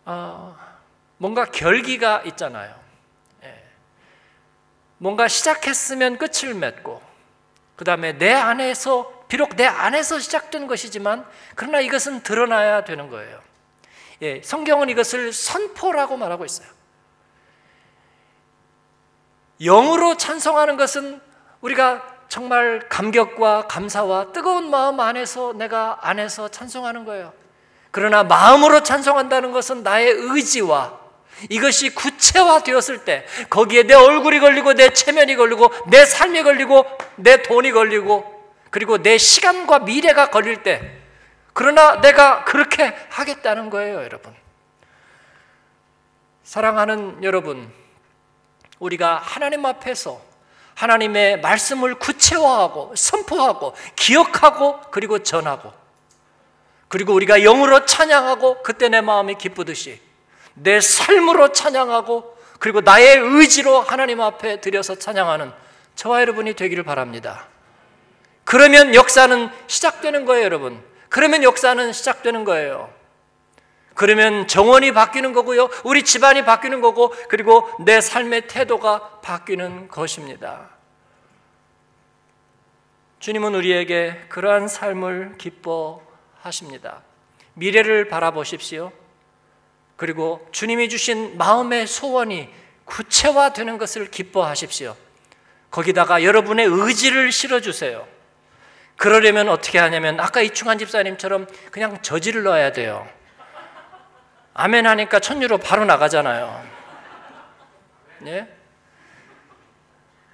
어, 0.06 0.56
뭔가 1.18 1.46
결기가 1.46 2.22
있잖아요. 2.26 2.74
예. 3.44 3.64
뭔가 4.98 5.28
시작했으면 5.28 6.18
끝을 6.18 6.54
맺고, 6.54 7.02
그 7.76 7.84
다음에 7.84 8.18
내 8.18 8.32
안에서, 8.32 9.26
비록 9.28 9.56
내 9.56 9.66
안에서 9.66 10.20
시작된 10.20 10.68
것이지만, 10.68 11.26
그러나 11.56 11.80
이것은 11.80 12.22
드러나야 12.22 12.84
되는 12.84 13.10
거예요. 13.10 13.42
예, 14.22 14.42
성경은 14.42 14.90
이것을 14.90 15.34
선포라고 15.34 16.16
말하고 16.16 16.46
있어요. 16.46 16.68
영으로 19.60 20.18
찬송하는 20.18 20.78
것은 20.78 21.22
우리가 21.62 22.16
정말 22.28 22.88
감격과 22.90 23.68
감사와 23.68 24.32
뜨거운 24.32 24.70
마음 24.70 25.00
안에서 25.00 25.54
내가 25.54 25.98
안에서 26.02 26.50
찬송하는 26.50 27.06
거예요. 27.06 27.34
그러나 27.96 28.26
마음으로 28.26 28.84
찬송한다는 28.84 29.54
것은 29.54 29.82
나의 29.82 30.12
의지와 30.12 31.00
이것이 31.48 31.96
구체화되었을 31.96 33.06
때 33.06 33.26
거기에 33.50 33.84
내 33.84 33.94
얼굴이 33.94 34.42
걸리고 34.42 34.74
내 34.74 34.90
체면이 34.90 35.38
걸리고 35.38 35.72
내 35.88 36.06
삶이 36.06 36.44
걸리고 36.44 36.86
내 37.16 37.42
돈이 37.42 37.72
걸리고 37.72 38.52
그리고 38.70 39.02
내 39.02 39.18
시간과 39.18 39.80
미래가 39.80 40.30
걸릴 40.30 40.62
때 40.62 40.92
그러나 41.54 42.02
내가 42.02 42.44
그렇게 42.44 42.94
하겠다는 43.12 43.70
거예요, 43.70 44.04
여러분. 44.04 44.36
사랑하는 46.44 47.24
여러분, 47.24 47.72
우리가 48.80 49.20
하나님 49.24 49.66
앞에서 49.66 50.20
하나님의 50.74 51.40
말씀을 51.40 51.96
구체화하고 51.96 52.94
선포하고 52.98 53.74
기억하고 53.96 54.82
그리고 54.92 55.20
전하고 55.20 55.85
그리고 56.96 57.14
우리가 57.14 57.40
영으로 57.40 57.86
찬양하고 57.86 58.64
그때 58.64 58.88
내 58.88 59.02
마음이 59.02 59.36
기쁘듯이 59.36 60.00
내 60.54 60.80
삶으로 60.80 61.52
찬양하고 61.52 62.38
그리고 62.58 62.80
나의 62.80 63.18
의지로 63.18 63.82
하나님 63.82 64.22
앞에 64.22 64.62
드려서 64.62 64.96
찬양하는 64.96 65.52
저와 65.96 66.22
여러분이 66.22 66.54
되기를 66.54 66.86
바랍니다. 66.86 67.48
그러면 68.46 68.96
역사는 68.96 69.50
시작되는 69.68 70.24
거예요, 70.24 70.46
여러분. 70.46 70.82
그러면 71.10 71.44
역사는 71.44 71.92
시작되는 71.92 72.46
거예요. 72.46 72.94
그러면 73.94 74.48
정원이 74.48 74.94
바뀌는 74.94 75.34
거고요. 75.34 75.70
우리 75.84 76.02
집안이 76.02 76.46
바뀌는 76.46 76.80
거고, 76.80 77.14
그리고 77.28 77.70
내 77.82 78.00
삶의 78.00 78.48
태도가 78.48 79.20
바뀌는 79.22 79.90
것입니다. 79.90 80.70
주님은 83.20 83.54
우리에게 83.54 84.28
그러한 84.30 84.70
삶을 84.70 85.36
기뻐 85.38 86.05
하십니다. 86.46 87.02
미래를 87.56 88.08
바라보십시오. 88.08 88.92
그리고 89.96 90.48
주님이 90.52 90.90
주신 90.90 91.38
마음의 91.38 91.88
소원이 91.88 92.50
구체화되는 92.86 93.78
것을 93.78 94.12
기뻐하십시오. 94.12 94.96
거기다가 95.72 96.24
여러분의 96.24 96.68
의지를 96.68 97.32
실어주세요. 97.32 98.08
그러려면 98.98 99.50
어떻게 99.50 99.80
하냐면 99.80 100.20
아까 100.20 100.42
이충환 100.42 100.78
집사님처럼 100.78 101.48
그냥 101.72 102.02
저지를 102.02 102.44
넣어야 102.44 102.72
돼요. 102.72 103.08
아멘 104.54 104.86
하니까 104.86 105.20
천유로 105.20 105.58
바로 105.58 105.84
나가잖아요. 105.84 106.64
예? 108.28 108.48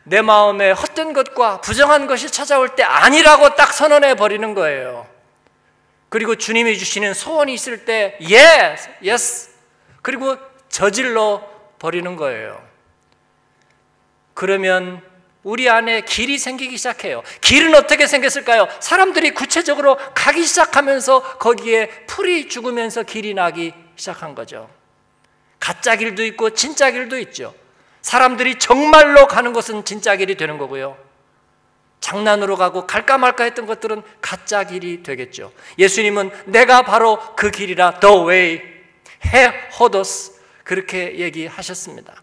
내 0.04 0.22
마음에 0.22 0.72
헛된 0.72 1.14
것과 1.14 1.62
부정한 1.62 2.06
것이 2.06 2.30
찾아올 2.30 2.76
때 2.76 2.84
아니라고 2.84 3.56
딱 3.56 3.74
선언해 3.74 4.16
버리는 4.16 4.54
거예요. 4.54 5.11
그리고 6.12 6.36
주님이 6.36 6.78
주시는 6.78 7.14
소원이 7.14 7.54
있을 7.54 7.86
때 7.86 8.18
yes, 8.20 8.90
yes. 9.02 9.50
그리고 10.02 10.36
저질러 10.68 11.42
버리는 11.80 12.18
거예요. 12.18 12.62
그러면 14.34 15.02
우리 15.42 15.70
안에 15.70 16.02
길이 16.02 16.38
생기기 16.38 16.76
시작해요. 16.76 17.24
길은 17.40 17.74
어떻게 17.76 18.08
생겼을까요? 18.08 18.68
사람들이 18.82 19.32
구체적으로 19.32 19.98
가기 20.14 20.44
시작하면서 20.44 21.38
거기에 21.38 21.88
풀이 22.08 22.50
죽으면서 22.50 23.04
길이 23.04 23.34
나기 23.34 23.74
시작한 23.96 24.36
거죠. 24.36 24.70
가짜 25.62 25.96
길도 25.96 26.26
있고 26.26 26.50
진짜 26.50 26.92
길도 26.92 27.20
있죠. 27.20 27.56
사람들이 28.02 28.60
정말로 28.60 29.28
가는 29.28 29.54
것은 29.54 29.86
진짜 29.86 30.18
길이 30.18 30.36
되는 30.36 30.58
거고요. 30.58 30.98
장난으로 32.02 32.58
가고 32.58 32.86
갈까 32.86 33.18
말까 33.18 33.46
했던 33.46 33.66
것들은 33.66 34.02
가짜 34.20 34.66
길이 34.66 35.02
되겠죠. 35.04 35.54
예수님은 35.78 36.32
내가 36.46 36.82
바로 36.82 37.18
그 37.36 37.52
길이라 37.52 38.00
the 38.00 38.16
way 38.28 38.62
해 39.28 39.48
호도스 39.80 40.42
그렇게 40.64 41.20
얘기하셨습니다. 41.20 42.22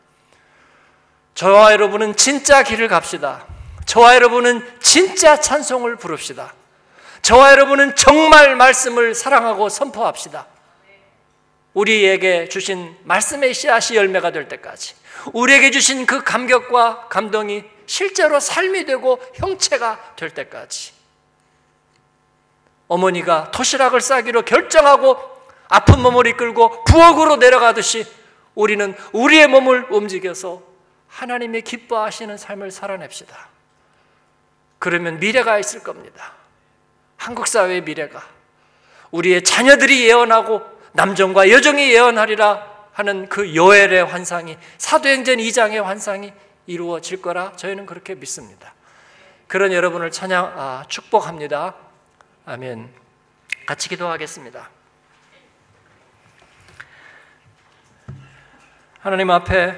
저와 1.34 1.72
여러분은 1.72 2.16
진짜 2.16 2.62
길을 2.62 2.88
갑시다. 2.88 3.46
저와 3.86 4.16
여러분은 4.16 4.68
진짜 4.80 5.40
찬송을 5.40 5.96
부릅시다. 5.96 6.52
저와 7.22 7.52
여러분은 7.52 7.94
정말 7.94 8.56
말씀을 8.56 9.14
사랑하고 9.14 9.68
선포합시다. 9.68 10.46
우리에게 11.74 12.48
주신 12.48 12.96
말씀의 13.04 13.54
씨앗이 13.54 13.96
열매가 13.96 14.32
될 14.32 14.48
때까지 14.48 14.94
우리에게 15.32 15.70
주신 15.70 16.06
그 16.06 16.24
감격과 16.24 17.06
감동이 17.08 17.64
실제로 17.88 18.38
삶이 18.38 18.84
되고 18.84 19.18
형체가 19.34 20.14
될 20.14 20.30
때까지 20.30 20.92
어머니가 22.86 23.50
도시락을 23.50 24.00
싸기로 24.00 24.42
결정하고 24.42 25.18
아픈 25.68 26.00
몸을 26.00 26.26
이끌고 26.28 26.84
부엌으로 26.84 27.36
내려가듯이 27.36 28.06
우리는 28.54 28.94
우리의 29.12 29.48
몸을 29.48 29.86
움직여서 29.90 30.62
하나님의 31.08 31.62
기뻐하시는 31.62 32.36
삶을 32.36 32.70
살아냅시다. 32.70 33.48
그러면 34.78 35.18
미래가 35.18 35.58
있을 35.58 35.82
겁니다. 35.82 36.34
한국 37.16 37.46
사회의 37.46 37.80
미래가 37.80 38.22
우리의 39.10 39.44
자녀들이 39.44 40.06
예언하고 40.06 40.60
남정과 40.92 41.50
여정이 41.50 41.90
예언하리라 41.92 42.88
하는 42.92 43.28
그 43.28 43.54
요엘의 43.54 44.04
환상이 44.04 44.58
사도행전 44.76 45.38
2장의 45.38 45.82
환상이 45.82 46.32
이루어질 46.68 47.22
거라 47.22 47.52
저희는 47.56 47.86
그렇게 47.86 48.14
믿습니다. 48.14 48.74
그런 49.46 49.72
여러분을 49.72 50.10
찬양 50.10 50.52
아, 50.54 50.84
축복합니다. 50.86 51.74
아멘. 52.44 52.90
같이 53.66 53.88
기도하겠습니다. 53.88 54.68
하나님 59.00 59.30
앞에 59.30 59.74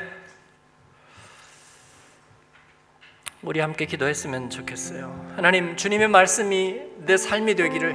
우리 3.43 3.61
함께 3.61 3.87
기도했으면 3.87 4.51
좋겠어요. 4.51 5.35
하나님, 5.37 5.77
주님의 5.77 6.09
말씀이 6.09 6.81
내 6.99 7.17
삶이 7.17 7.55
되기를, 7.55 7.93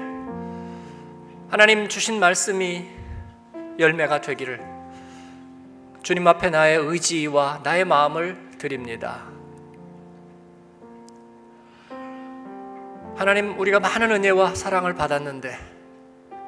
하나님 1.49 1.89
주신 1.89 2.19
말씀이 2.19 2.89
열매가 3.77 4.21
되기를, 4.21 4.61
주님 6.01 6.27
앞에 6.27 6.49
나의 6.49 6.77
의지와 6.77 7.59
나의 7.63 7.83
마음을 7.85 8.45
드립니다. 8.65 9.21
하나님, 13.15 13.59
우리가 13.59 13.79
많은 13.79 14.09
은혜와 14.09 14.55
사랑을 14.55 14.95
받았는데, 14.95 15.55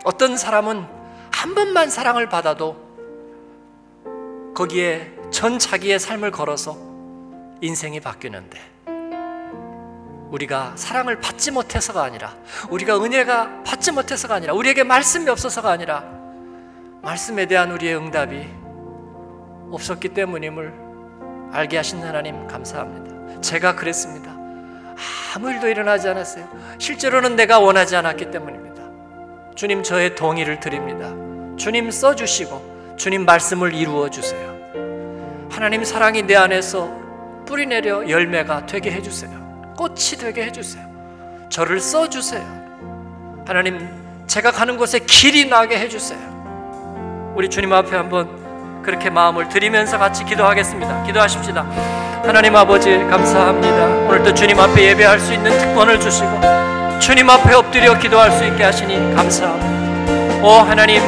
어떤 0.04 0.36
사람은 0.36 0.84
한 1.32 1.54
번만 1.54 1.92
사랑을 1.92 2.28
받아도 2.28 2.76
거기에 4.56 5.14
전 5.30 5.60
자기의 5.60 6.00
삶을 6.00 6.32
걸어서 6.32 6.76
인생이 7.62 8.00
바뀌는데, 8.00 8.60
우리가 10.32 10.74
사랑을 10.76 11.22
받지 11.22 11.52
못해서가 11.52 12.04
아니라 12.04 12.36
우리가 12.70 13.02
은혜가 13.02 13.64
받지 13.64 13.92
못해서가 13.92 14.36
아니라 14.36 14.54
우리에게 14.56 14.84
말씀이 14.84 15.30
없어서가 15.30 15.70
아니라 15.70 16.04
말씀에 17.02 17.46
대한 17.46 17.72
우리의 17.72 17.96
응답이 17.96 18.46
없었기 19.72 20.10
때문임을 20.10 20.87
알게 21.52 21.78
하신 21.78 22.04
하나님 22.04 22.48
감사합니다. 22.48 23.42
제가 23.42 23.76
그랬습니다. 23.76 24.32
아무 25.36 25.52
일도 25.52 25.68
일어나지 25.68 26.08
않았어요. 26.08 26.48
실제로는 26.80 27.36
내가 27.36 27.60
원하지 27.60 27.96
않았기 27.96 28.32
때문입니다. 28.32 28.82
주님 29.56 29.84
저의 29.84 30.16
동의를 30.16 30.60
드립니다. 30.60 31.10
주님 31.58 31.92
써주시고 31.92 32.96
주님 32.98 33.26
말씀을 33.26 33.74
이루어 33.74 34.10
주세요. 34.10 34.58
하나님 35.50 35.84
사랑이 35.84 36.24
내 36.24 36.36
안에서 36.36 36.88
뿌리내려 37.46 38.10
열매가 38.10 38.66
되게 38.66 38.92
해주세요. 38.92 39.74
꽃이 39.78 40.18
되게 40.20 40.44
해주세요. 40.46 40.86
저를 41.50 41.80
써주세요. 41.80 42.68
하나님, 43.48 43.88
제가 44.28 44.52
가는 44.52 44.76
곳에 44.78 45.00
길이 45.00 45.46
나게 45.46 45.80
해주세요. 45.80 47.34
우리 47.36 47.50
주님 47.50 47.72
앞에 47.72 47.96
한번 47.96 48.28
그렇게 48.88 49.10
마음을 49.10 49.50
드리면서 49.50 49.98
같이 49.98 50.24
기도하겠습니다. 50.24 51.04
기도하십시다. 51.04 51.66
하나님 52.24 52.56
아버지, 52.56 52.90
감사합니다. 53.10 53.86
오늘도 54.08 54.34
주님 54.34 54.58
앞에 54.58 54.82
예배할 54.82 55.20
수 55.20 55.34
있는 55.34 55.52
특권을 55.58 56.00
주시고, 56.00 56.40
주님 56.98 57.30
앞에 57.30 57.54
엎드려 57.54 58.00
기도할 58.00 58.32
수 58.32 58.46
있게 58.46 58.64
하시니 58.64 59.14
감사합니다. 59.14 60.42
오 60.42 60.52
하나님, 60.62 61.02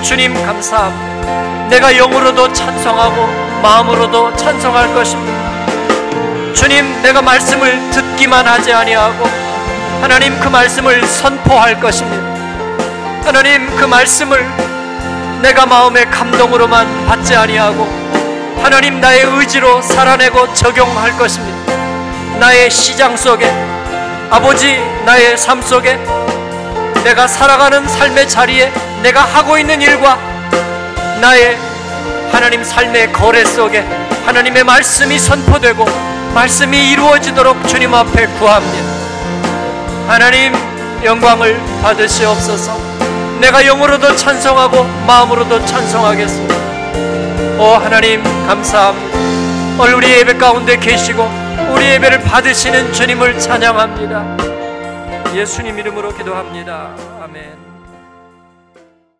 주님 0.00 0.32
감사합니다. 0.32 1.68
내가 1.68 1.94
영으로도 1.94 2.50
찬송하고 2.54 3.60
마음으로도 3.60 4.34
찬송할 4.36 4.94
것입니다. 4.94 6.54
주님 6.54 7.02
내가 7.02 7.20
말씀을 7.20 7.90
듣기만 7.90 8.46
하지 8.48 8.72
아니하고 8.72 9.26
하나님 10.00 10.40
그 10.40 10.48
말씀을 10.48 11.06
선포할 11.06 11.78
것입니다. 11.78 12.24
하나님 13.26 13.76
그 13.76 13.84
말씀을 13.84 14.69
내가 15.42 15.64
마음의 15.66 16.10
감동으로만 16.10 17.06
받지 17.06 17.34
아니하고 17.34 17.88
하나님 18.62 19.00
나의 19.00 19.24
의지로 19.24 19.80
살아내고 19.80 20.52
적용할 20.52 21.16
것입니다. 21.16 21.74
나의 22.38 22.70
시장 22.70 23.16
속에 23.16 23.50
아버지 24.30 24.78
나의 25.04 25.36
삶 25.38 25.62
속에 25.62 25.98
내가 27.02 27.26
살아가는 27.26 27.88
삶의 27.88 28.28
자리에 28.28 28.70
내가 29.02 29.22
하고 29.22 29.58
있는 29.58 29.80
일과 29.80 30.18
나의 31.20 31.56
하나님 32.30 32.62
삶의 32.62 33.12
거래 33.12 33.44
속에 33.44 33.80
하나님의 34.26 34.64
말씀이 34.64 35.18
선포되고 35.18 35.86
말씀이 36.34 36.92
이루어지도록 36.92 37.66
주님 37.66 37.94
앞에 37.94 38.26
구합니다. 38.26 39.00
하나님 40.06 40.54
영광을 41.02 41.58
받으시옵소서. 41.82 43.09
내가 43.40 43.64
영으로도 43.64 44.14
찬송하고 44.16 44.84
마음으로도 45.06 45.64
찬송하겠습니다. 45.64 46.54
오 47.58 47.74
하나님 47.74 48.22
감사합니다. 48.46 49.18
오늘 49.82 49.94
우리 49.94 50.12
예배 50.12 50.34
가운데 50.34 50.76
계시고 50.76 51.26
우리 51.72 51.86
예배를 51.86 52.20
받으시는 52.20 52.92
주님을 52.92 53.38
찬양합니다. 53.38 54.36
예수님 55.34 55.78
이름으로 55.78 56.14
기도합니다. 56.14 56.90